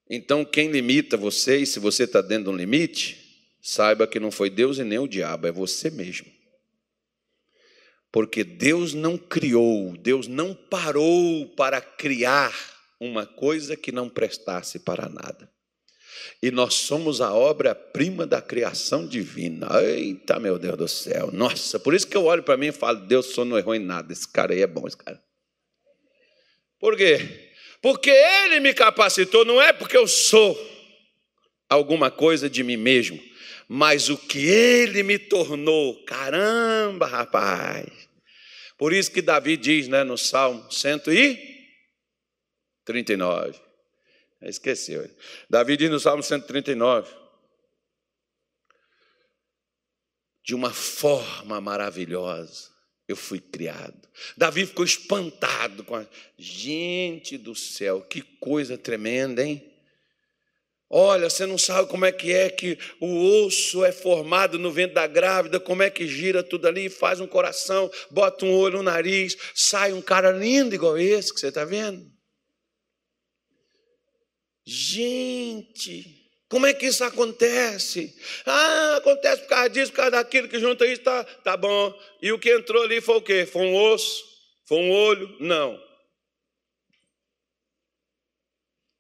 [0.10, 4.30] Então, quem limita você, e se você está dentro de um limite, saiba que não
[4.30, 6.32] foi Deus e nem o diabo, é você mesmo.
[8.16, 12.58] Porque Deus não criou, Deus não parou para criar
[12.98, 15.52] uma coisa que não prestasse para nada.
[16.42, 19.68] E nós somos a obra-prima da criação divina.
[19.82, 21.30] Eita, meu Deus do céu.
[21.34, 23.80] Nossa, por isso que eu olho para mim e falo: Deus só não errou em
[23.80, 24.14] nada.
[24.14, 25.22] Esse cara aí é bom, esse cara.
[26.80, 27.20] Por quê?
[27.82, 30.58] Porque Ele me capacitou, não é porque eu sou
[31.70, 33.22] alguma coisa de mim mesmo,
[33.68, 36.02] mas o que Ele me tornou.
[36.06, 38.05] Caramba, rapaz.
[38.78, 43.60] Por isso que Davi diz né, no Salmo 139.
[44.42, 45.10] Esqueceu.
[45.50, 47.10] Davi diz no Salmo 139.
[50.44, 52.76] De uma forma maravilhosa
[53.08, 54.08] eu fui criado.
[54.36, 56.08] Davi ficou espantado com a
[56.38, 59.75] gente do céu, que coisa tremenda, hein?
[60.98, 64.96] Olha, você não sabe como é que é que o osso é formado no ventre
[64.96, 68.84] da grávida, como é que gira tudo ali, faz um coração, bota um olho no
[68.84, 72.10] nariz, sai um cara lindo igual esse que você está vendo.
[74.66, 78.16] Gente, como é que isso acontece?
[78.46, 81.94] Ah, acontece por causa disso, por causa daquilo que junta isso, tá, tá bom.
[82.22, 83.46] E o que entrou ali foi o quê?
[83.46, 84.24] Foi um osso?
[84.66, 85.36] Foi um olho?
[85.42, 85.78] Não.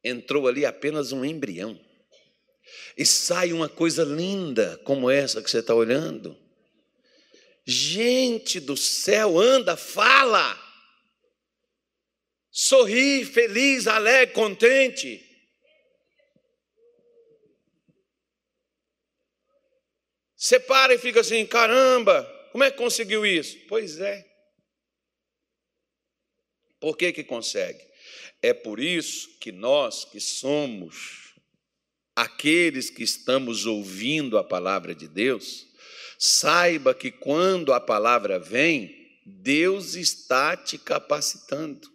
[0.03, 1.84] Entrou ali apenas um embrião.
[2.97, 6.37] E sai uma coisa linda como essa que você está olhando.
[7.65, 10.61] Gente do céu, anda, fala.
[12.51, 15.21] Sorri, feliz, alegre, contente.
[20.37, 23.57] Você para e fica assim: caramba, como é que conseguiu isso?
[23.67, 24.23] Pois é.
[26.79, 27.83] Por que que consegue?
[28.43, 31.24] É por isso que nós que somos
[32.15, 35.67] aqueles que estamos ouvindo a palavra de Deus,
[36.17, 41.93] saiba que quando a palavra vem, Deus está te capacitando.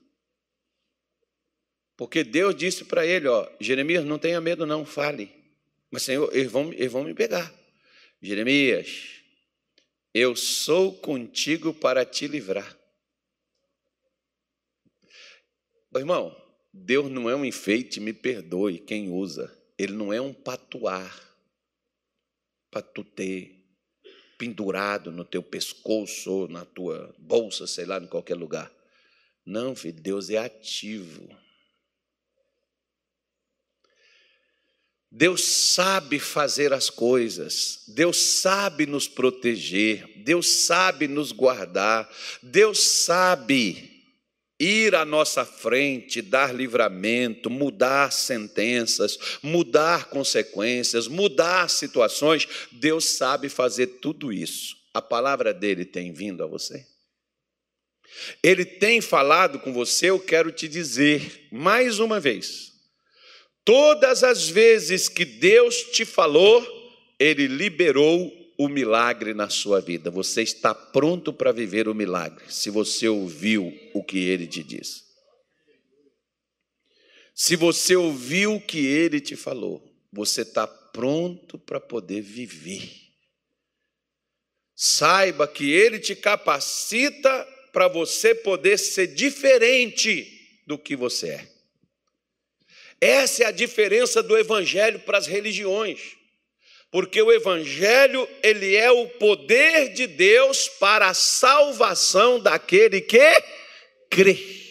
[1.97, 5.31] Porque Deus disse para ele, ó, Jeremias, não tenha medo não, fale.
[5.91, 7.53] Mas Senhor, eles vão, eles vão me pegar.
[8.23, 9.21] Jeremias,
[10.13, 12.77] eu sou contigo para te livrar.
[15.95, 16.35] Irmão,
[16.73, 19.60] Deus não é um enfeite, me perdoe quem usa.
[19.81, 21.11] Ele não é um patuar
[22.71, 23.65] para tu ter
[24.37, 28.71] pendurado no teu pescoço ou na tua bolsa, sei lá, em qualquer lugar.
[29.43, 31.35] Não, filho, Deus é ativo.
[35.11, 42.07] Deus sabe fazer as coisas, Deus sabe nos proteger, Deus sabe nos guardar,
[42.43, 43.90] Deus sabe
[44.61, 52.47] ir à nossa frente, dar livramento, mudar sentenças, mudar consequências, mudar situações.
[52.71, 54.77] Deus sabe fazer tudo isso.
[54.93, 56.87] A palavra dele tem vindo a você?
[58.43, 62.71] Ele tem falado com você, eu quero te dizer mais uma vez
[63.65, 66.67] Todas as vezes que Deus te falou,
[67.19, 70.11] Ele liberou o milagre na sua vida.
[70.11, 75.03] Você está pronto para viver o milagre, se você ouviu o que Ele te disse.
[77.35, 79.83] Se você ouviu o que Ele te falou,
[80.13, 82.87] você está pronto para poder viver.
[84.77, 91.49] Saiba que Ele te capacita para você poder ser diferente do que você é.
[93.01, 96.20] Essa é a diferença do evangelho para as religiões.
[96.91, 103.43] Porque o evangelho, ele é o poder de Deus para a salvação daquele que
[104.11, 104.70] crê.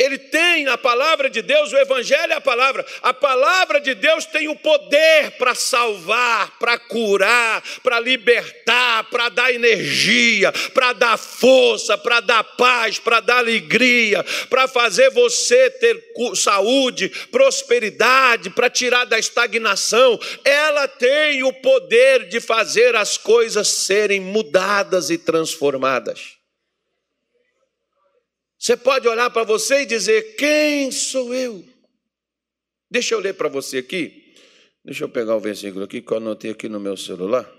[0.00, 2.86] Ele tem a palavra de Deus, o Evangelho é a palavra.
[3.02, 9.52] A palavra de Deus tem o poder para salvar, para curar, para libertar, para dar
[9.52, 16.02] energia, para dar força, para dar paz, para dar alegria, para fazer você ter
[16.34, 20.18] saúde, prosperidade, para tirar da estagnação.
[20.42, 26.39] Ela tem o poder de fazer as coisas serem mudadas e transformadas.
[28.60, 31.64] Você pode olhar para você e dizer: Quem sou eu?
[32.90, 34.34] Deixa eu ler para você aqui.
[34.84, 37.50] Deixa eu pegar o versículo aqui que eu anotei aqui no meu celular.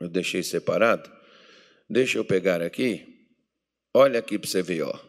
[0.00, 1.10] Eu deixei separado.
[1.90, 3.26] Deixa eu pegar aqui.
[3.92, 5.00] Olha aqui para você ver, ó.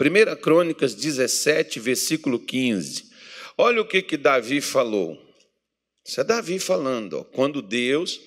[0.00, 3.10] 1 Crônicas 17, versículo 15.
[3.56, 5.20] Olha o que, que Davi falou.
[6.06, 7.24] Isso é Davi falando, ó.
[7.24, 8.20] Quando Deus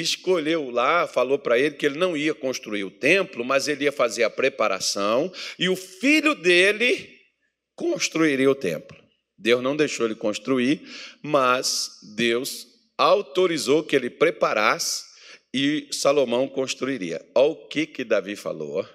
[0.00, 3.92] escolheu lá, falou para ele que ele não ia construir o templo, mas ele ia
[3.92, 7.20] fazer a preparação e o filho dele
[7.74, 8.96] construiria o templo.
[9.38, 10.82] Deus não deixou ele construir,
[11.22, 12.66] mas Deus
[12.96, 15.04] autorizou que ele preparasse
[15.52, 17.24] e Salomão construiria.
[17.34, 18.86] Olha o que, que Davi falou.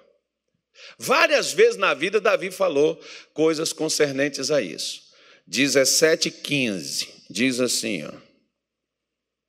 [0.97, 3.01] Várias vezes na vida, Davi falou
[3.33, 5.01] coisas concernentes a isso.
[5.47, 8.11] 17, 15, diz assim, ó.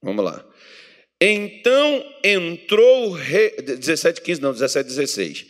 [0.03, 0.50] Vamos lá.
[1.21, 3.51] Então entrou o rei.
[3.51, 5.47] 17, 15, não, 17, 16.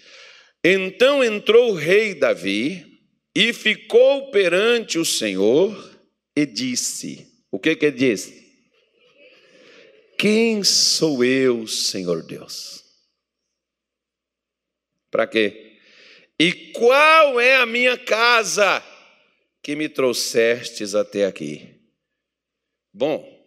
[0.65, 3.01] Então entrou o rei Davi
[3.35, 6.01] e ficou perante o Senhor
[6.37, 8.41] e disse: O que que ele disse?
[10.19, 12.85] Quem sou eu, Senhor Deus?
[15.11, 15.79] Para quê?
[16.39, 18.83] E qual é a minha casa
[19.63, 21.75] que me trouxestes até aqui?
[22.93, 23.40] Bom,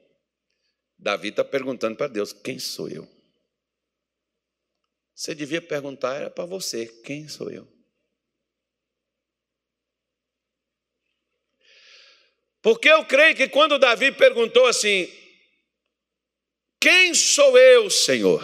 [1.03, 3.05] Davi está perguntando para Deus: quem sou eu?
[5.13, 7.67] Você devia perguntar, era para você: quem sou eu?
[12.61, 15.11] Porque eu creio que quando Davi perguntou assim:
[16.79, 18.41] Quem sou eu, Senhor?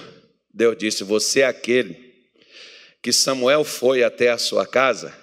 [0.53, 2.29] Deus disse: Você é aquele
[3.01, 5.17] que Samuel foi até a sua casa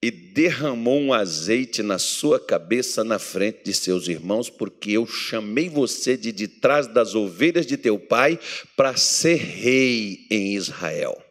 [0.00, 5.68] e derramou um azeite na sua cabeça na frente de seus irmãos, porque eu chamei
[5.68, 8.38] você de de trás das ovelhas de teu pai
[8.76, 11.27] para ser rei em Israel.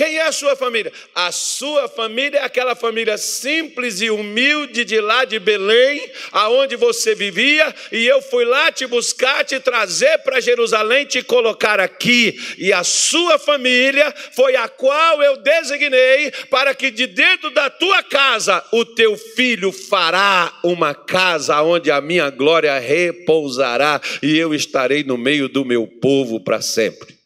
[0.00, 0.90] Quem é a sua família?
[1.14, 7.14] A sua família é aquela família simples e humilde de lá de Belém, aonde você
[7.14, 12.34] vivia, e eu fui lá te buscar, te trazer para Jerusalém, te colocar aqui.
[12.56, 18.02] E a sua família foi a qual eu designei para que de dentro da tua
[18.02, 25.04] casa o teu filho fará uma casa onde a minha glória repousará e eu estarei
[25.04, 27.19] no meio do meu povo para sempre.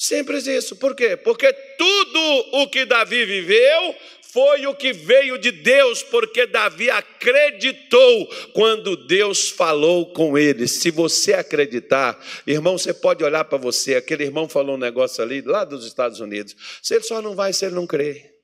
[0.00, 0.76] Simples isso.
[0.76, 1.14] Por quê?
[1.14, 2.20] Porque tudo
[2.52, 3.94] o que Davi viveu
[4.32, 10.66] foi o que veio de Deus, porque Davi acreditou quando Deus falou com ele.
[10.66, 13.94] Se você acreditar, irmão, você pode olhar para você.
[13.94, 16.56] Aquele irmão falou um negócio ali, lá dos Estados Unidos.
[16.82, 18.34] Se ele só não vai se ele não crer.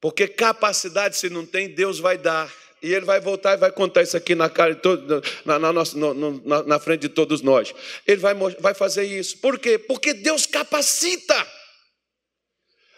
[0.00, 2.50] Porque capacidade, se não tem, Deus vai dar
[2.82, 5.96] e ele vai voltar e vai contar isso aqui na, cara todo, na, na, nossa,
[5.96, 7.74] no, na, na frente de todos nós.
[8.06, 9.38] Ele vai, vai fazer isso.
[9.38, 9.78] Por quê?
[9.78, 11.46] Porque Deus capacita.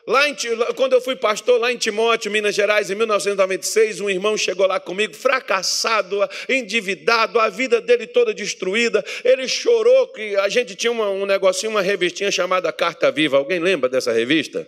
[0.06, 0.34] Lá em,
[0.74, 4.80] quando eu fui pastor lá em Timóteo, Minas Gerais, em 1996, um irmão chegou lá
[4.80, 6.18] comigo, fracassado,
[6.48, 9.04] endividado, a vida dele toda destruída.
[9.22, 13.36] Ele chorou que a gente tinha uma, um negocinho, uma revistinha chamada Carta Viva.
[13.36, 14.66] Alguém lembra dessa revista?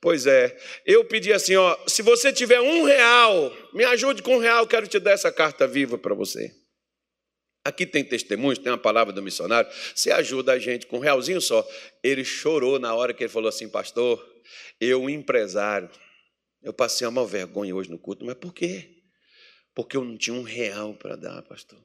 [0.00, 4.38] Pois é, eu pedi assim, ó, se você tiver um real, me ajude com um
[4.38, 6.54] real, quero te dar essa carta viva para você.
[7.64, 9.68] Aqui tem testemunhos, tem uma palavra do missionário.
[9.94, 11.66] Você ajuda a gente com um realzinho só.
[12.02, 14.24] Ele chorou na hora que ele falou assim, pastor,
[14.80, 15.90] eu, empresário,
[16.62, 19.02] eu passei uma vergonha hoje no culto, mas por quê?
[19.74, 21.78] Porque eu não tinha um real para dar, pastor.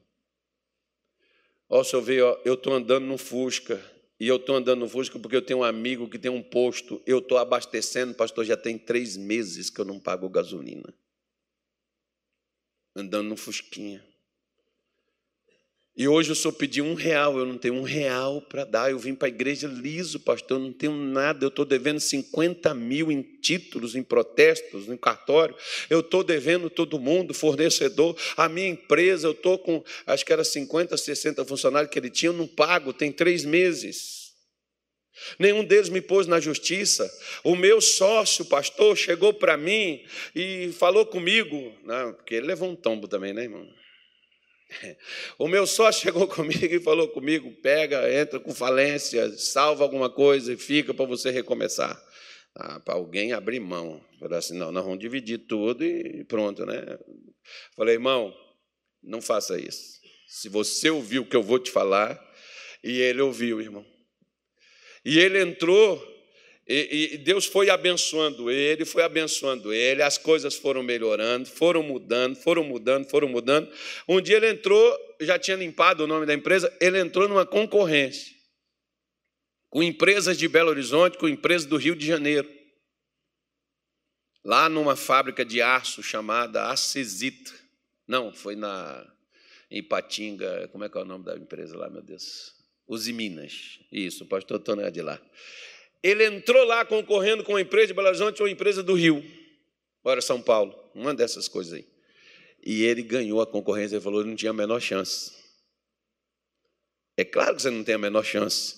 [1.68, 3.82] Ó, o senhor vê, ó, eu estou andando no Fusca,
[4.18, 7.02] e eu estou andando no Fusca porque eu tenho um amigo que tem um posto.
[7.04, 10.94] Eu estou abastecendo, pastor, já tem três meses que eu não pago gasolina.
[12.96, 14.06] Andando no Fusquinha.
[15.96, 18.90] E hoje o senhor pediu um real, eu não tenho um real para dar.
[18.90, 21.44] Eu vim para a igreja liso, pastor, eu não tenho nada.
[21.44, 25.54] Eu estou devendo 50 mil em títulos, em protestos, em cartório.
[25.88, 28.16] Eu estou devendo todo mundo, fornecedor.
[28.36, 32.30] A minha empresa, eu estou com, acho que era 50, 60 funcionários que ele tinha,
[32.30, 34.24] eu não pago, tem três meses.
[35.38, 37.08] Nenhum deles me pôs na justiça.
[37.44, 42.74] O meu sócio, pastor, chegou para mim e falou comigo, não, porque ele levou um
[42.74, 43.83] tombo também, né, irmão?
[45.38, 50.52] O meu sócio chegou comigo e falou comigo: pega, entra com falência, salva alguma coisa
[50.52, 52.00] e fica para você recomeçar.
[52.56, 54.04] Ah, para alguém abrir mão.
[54.18, 56.98] Falei assim: não, nós vamos dividir tudo e pronto, né?
[57.76, 58.34] Falei, irmão,
[59.02, 60.00] não faça isso.
[60.26, 62.20] Se você ouviu o que eu vou te falar,
[62.82, 63.84] e ele ouviu, irmão.
[65.04, 66.13] E ele entrou
[66.66, 72.36] e, e, Deus foi abençoando ele, foi abençoando ele, as coisas foram melhorando, foram mudando,
[72.36, 73.70] foram mudando, foram mudando.
[74.08, 78.34] Um dia ele entrou, já tinha limpado o nome da empresa, ele entrou numa concorrência
[79.74, 82.48] com empresas de Belo Horizonte, com empresas do Rio de Janeiro.
[84.44, 87.52] Lá numa fábrica de aço chamada Acesita.
[88.06, 89.04] Não, foi na
[89.68, 92.54] Ipatinga, como é que é o nome da empresa lá, meu Deus?
[92.86, 93.80] Uzi Minas.
[93.90, 95.20] Isso, o pastor Tony é de lá.
[96.04, 99.24] Ele entrou lá concorrendo com uma empresa de Belo Horizonte ou uma empresa do Rio,
[100.04, 101.86] era São Paulo, uma dessas coisas aí.
[102.62, 105.32] E ele ganhou a concorrência, ele falou não tinha a menor chance.
[107.16, 108.74] É claro que você não tem a menor chance,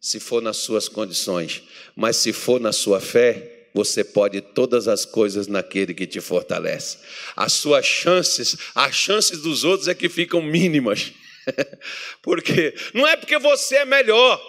[0.00, 1.62] se for nas suas condições,
[1.94, 6.96] mas se for na sua fé, você pode todas as coisas naquele que te fortalece.
[7.36, 11.12] As suas chances, as chances dos outros é que ficam mínimas.
[12.22, 14.40] porque não é porque você é melhor,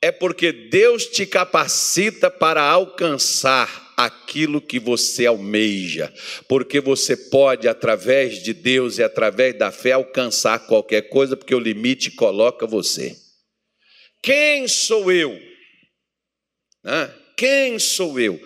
[0.00, 6.12] é porque Deus te capacita para alcançar aquilo que você almeja,
[6.46, 11.58] porque você pode, através de Deus e através da fé, alcançar qualquer coisa, porque o
[11.58, 13.16] limite coloca você.
[14.22, 15.40] Quem sou eu?
[17.36, 18.38] Quem sou eu?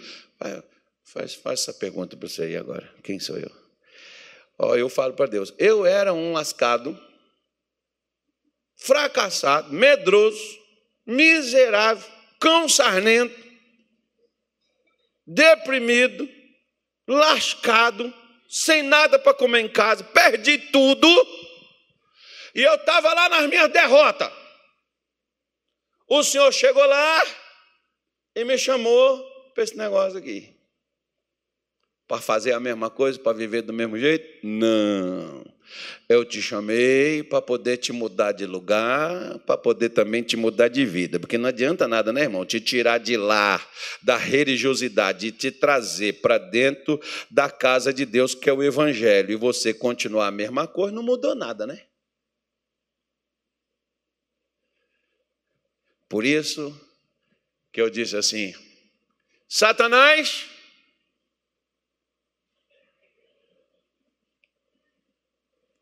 [1.04, 2.88] Faz, faz essa pergunta para você aí agora.
[3.02, 3.50] Quem sou eu?
[4.56, 6.96] Ó, eu falo para Deus, eu era um lascado,
[8.76, 10.59] fracassado, medroso,
[11.10, 12.08] miserável,
[12.38, 13.36] cão sarnento,
[15.26, 16.28] deprimido,
[17.06, 18.14] lascado,
[18.48, 21.08] sem nada para comer em casa, perdi tudo.
[22.54, 24.30] E eu estava lá nas minhas derrotas.
[26.08, 27.22] O senhor chegou lá
[28.34, 29.22] e me chamou
[29.54, 30.56] para esse negócio aqui.
[32.06, 34.44] Para fazer a mesma coisa, para viver do mesmo jeito?
[34.44, 35.39] Não.
[36.08, 40.84] Eu te chamei para poder te mudar de lugar, para poder também te mudar de
[40.84, 42.44] vida, porque não adianta nada, né, irmão?
[42.44, 43.64] Te tirar de lá,
[44.02, 47.00] da religiosidade, e te trazer para dentro
[47.30, 51.02] da casa de Deus, que é o Evangelho, e você continuar a mesma coisa, não
[51.02, 51.80] mudou nada, né?
[56.08, 56.74] Por isso
[57.72, 58.52] que eu disse assim:
[59.48, 60.46] Satanás,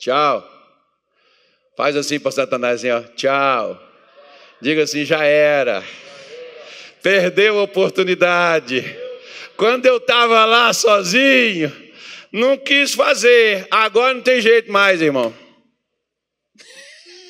[0.09, 0.43] Tchau.
[1.77, 3.03] Faz assim para Satanás, assim, ó.
[3.15, 3.79] Tchau.
[4.59, 5.85] Diga assim, já era.
[7.03, 8.83] Perdeu a oportunidade.
[9.55, 11.71] Quando eu estava lá sozinho,
[12.33, 13.67] não quis fazer.
[13.71, 15.37] Agora não tem jeito mais, irmão.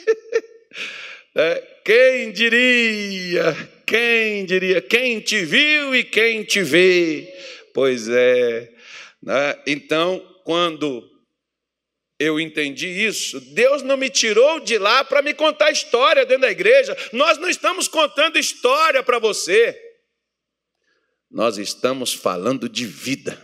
[1.34, 3.56] é, quem diria?
[3.84, 4.80] Quem diria?
[4.80, 7.28] Quem te viu e quem te vê?
[7.74, 8.70] Pois é.
[9.20, 9.58] Né?
[9.66, 11.17] Então, quando
[12.18, 13.40] eu entendi isso.
[13.40, 16.96] Deus não me tirou de lá para me contar história dentro da igreja.
[17.12, 19.78] Nós não estamos contando história para você.
[21.30, 23.40] Nós estamos falando de vida.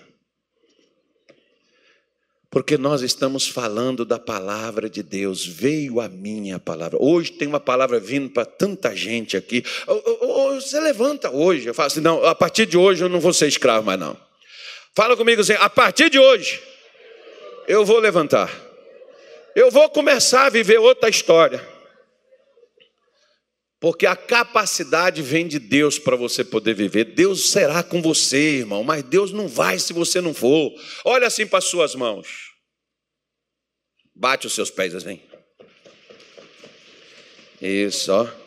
[2.50, 5.46] Porque nós estamos falando da palavra de Deus.
[5.46, 6.98] Veio a minha palavra.
[7.00, 9.62] Hoje tem uma palavra vindo para tanta gente aqui.
[10.54, 11.66] Você levanta hoje.
[11.66, 14.16] Eu falo assim: não, a partir de hoje eu não vou ser escravo mais, não.
[14.94, 16.62] Fala comigo assim: a partir de hoje
[17.66, 18.63] eu vou levantar
[19.54, 21.74] eu vou começar a viver outra história.
[23.80, 27.04] Porque a capacidade vem de Deus para você poder viver.
[27.04, 30.72] Deus será com você, irmão, mas Deus não vai se você não for.
[31.04, 32.54] Olha assim para as suas mãos.
[34.14, 35.20] Bate os seus pés assim.
[37.60, 38.43] Isso, ó.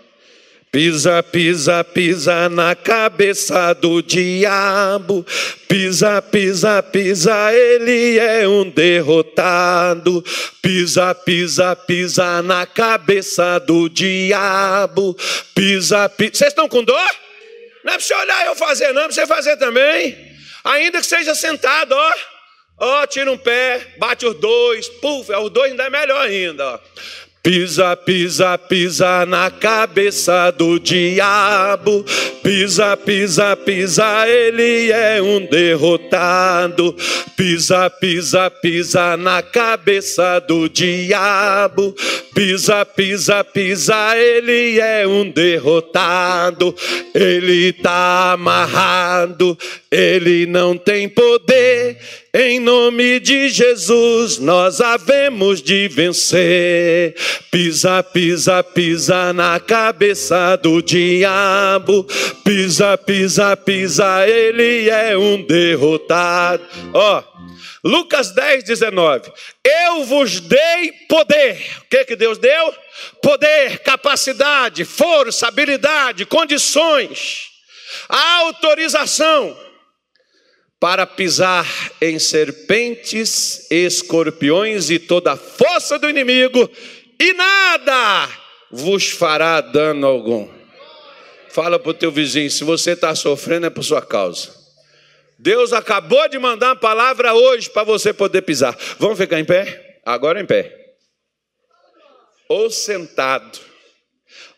[0.77, 5.25] Pisa, pisa, pisa na cabeça do diabo.
[5.67, 10.23] Pisa, pisa, pisa, ele é um derrotado.
[10.61, 15.17] Pisa, pisa, pisa na cabeça do diabo.
[15.55, 16.31] Pisa, pisa.
[16.35, 17.09] Vocês estão com dor?
[17.83, 20.15] Não é para você olhar eu fazer, não, é você fazer também.
[20.63, 22.13] Ainda que seja sentado, ó.
[22.79, 26.79] Ó, tira um pé, bate os dois, puf, os dois ainda é melhor ainda, ó.
[27.43, 32.03] Pisa, pisa, pisa na cabeça do diabo.
[32.43, 36.93] Pisa, pisa, pisa, ele é um derrotado.
[37.37, 41.95] Pisa, pisa, pisa na cabeça do diabo.
[42.35, 46.75] Pisa, pisa, pisa, ele é um derrotado.
[47.13, 49.57] Ele está amarrado,
[49.91, 51.97] ele não tem poder.
[52.33, 57.15] Em nome de Jesus, nós havemos de vencer.
[57.49, 62.03] Pisa, pisa, pisa na cabeça do diabo.
[62.43, 66.63] Pisa, pisa, pisa, ele é um derrotado.
[66.93, 67.37] Ó, oh,
[67.87, 69.31] Lucas 10, 19.
[69.63, 71.57] Eu vos dei poder.
[71.79, 72.73] O que, que Deus deu?
[73.21, 77.47] Poder, capacidade, força, habilidade, condições,
[78.09, 79.66] autorização
[80.79, 81.65] para pisar
[81.99, 86.69] em serpentes, escorpiões e toda a força do inimigo,
[87.19, 88.29] e nada
[88.71, 90.47] vos fará dano algum.
[91.49, 94.55] Fala para o teu vizinho: se você está sofrendo, é por sua causa.
[95.39, 98.75] Deus acabou de mandar uma palavra hoje para você poder pisar.
[98.99, 99.99] Vamos ficar em pé?
[100.05, 100.75] Agora em pé.
[102.49, 103.59] Ou sentado,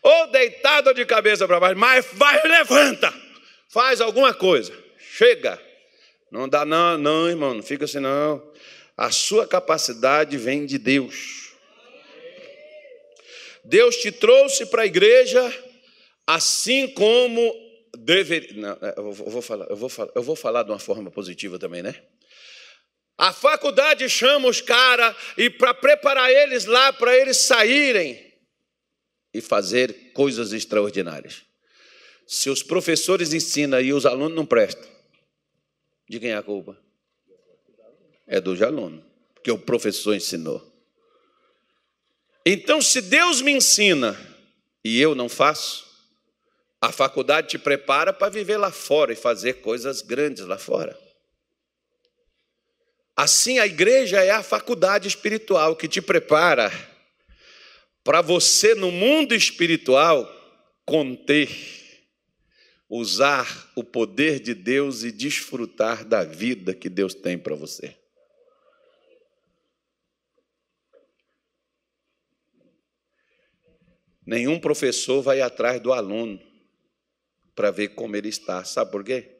[0.02, 3.12] ou deitado de cabeça para baixo, mas vai, levanta,
[3.68, 4.72] faz alguma coisa,
[5.16, 5.69] chega.
[6.30, 8.42] Não dá, não, não, irmão, não fica assim, não.
[8.96, 11.50] A sua capacidade vem de Deus.
[13.64, 15.40] Deus te trouxe para a igreja
[16.26, 17.52] assim como
[17.98, 18.52] deveria.
[18.54, 21.82] Não, eu vou falar, eu vou falar, eu vou falar de uma forma positiva também,
[21.82, 21.94] né?
[23.18, 28.32] A faculdade chama os caras e para preparar eles lá para eles saírem
[29.34, 31.42] e fazer coisas extraordinárias.
[32.26, 34.88] Se os professores ensinam e os alunos não prestam,
[36.10, 36.76] de quem é a culpa?
[38.26, 39.00] É do aluno,
[39.32, 40.60] porque o professor ensinou.
[42.44, 44.18] Então, se Deus me ensina
[44.82, 45.86] e eu não faço,
[46.80, 50.98] a faculdade te prepara para viver lá fora e fazer coisas grandes lá fora.
[53.16, 56.72] Assim, a igreja é a faculdade espiritual que te prepara
[58.02, 60.28] para você, no mundo espiritual,
[60.84, 61.79] conter,
[62.90, 67.96] usar o poder de Deus e desfrutar da vida que Deus tem para você.
[74.26, 76.40] Nenhum professor vai atrás do aluno
[77.54, 78.64] para ver como ele está.
[78.64, 79.38] Sabe por quê?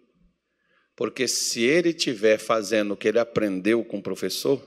[0.94, 4.64] Porque se ele estiver fazendo o que ele aprendeu com o professor,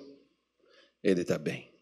[1.01, 1.72] ele está bem.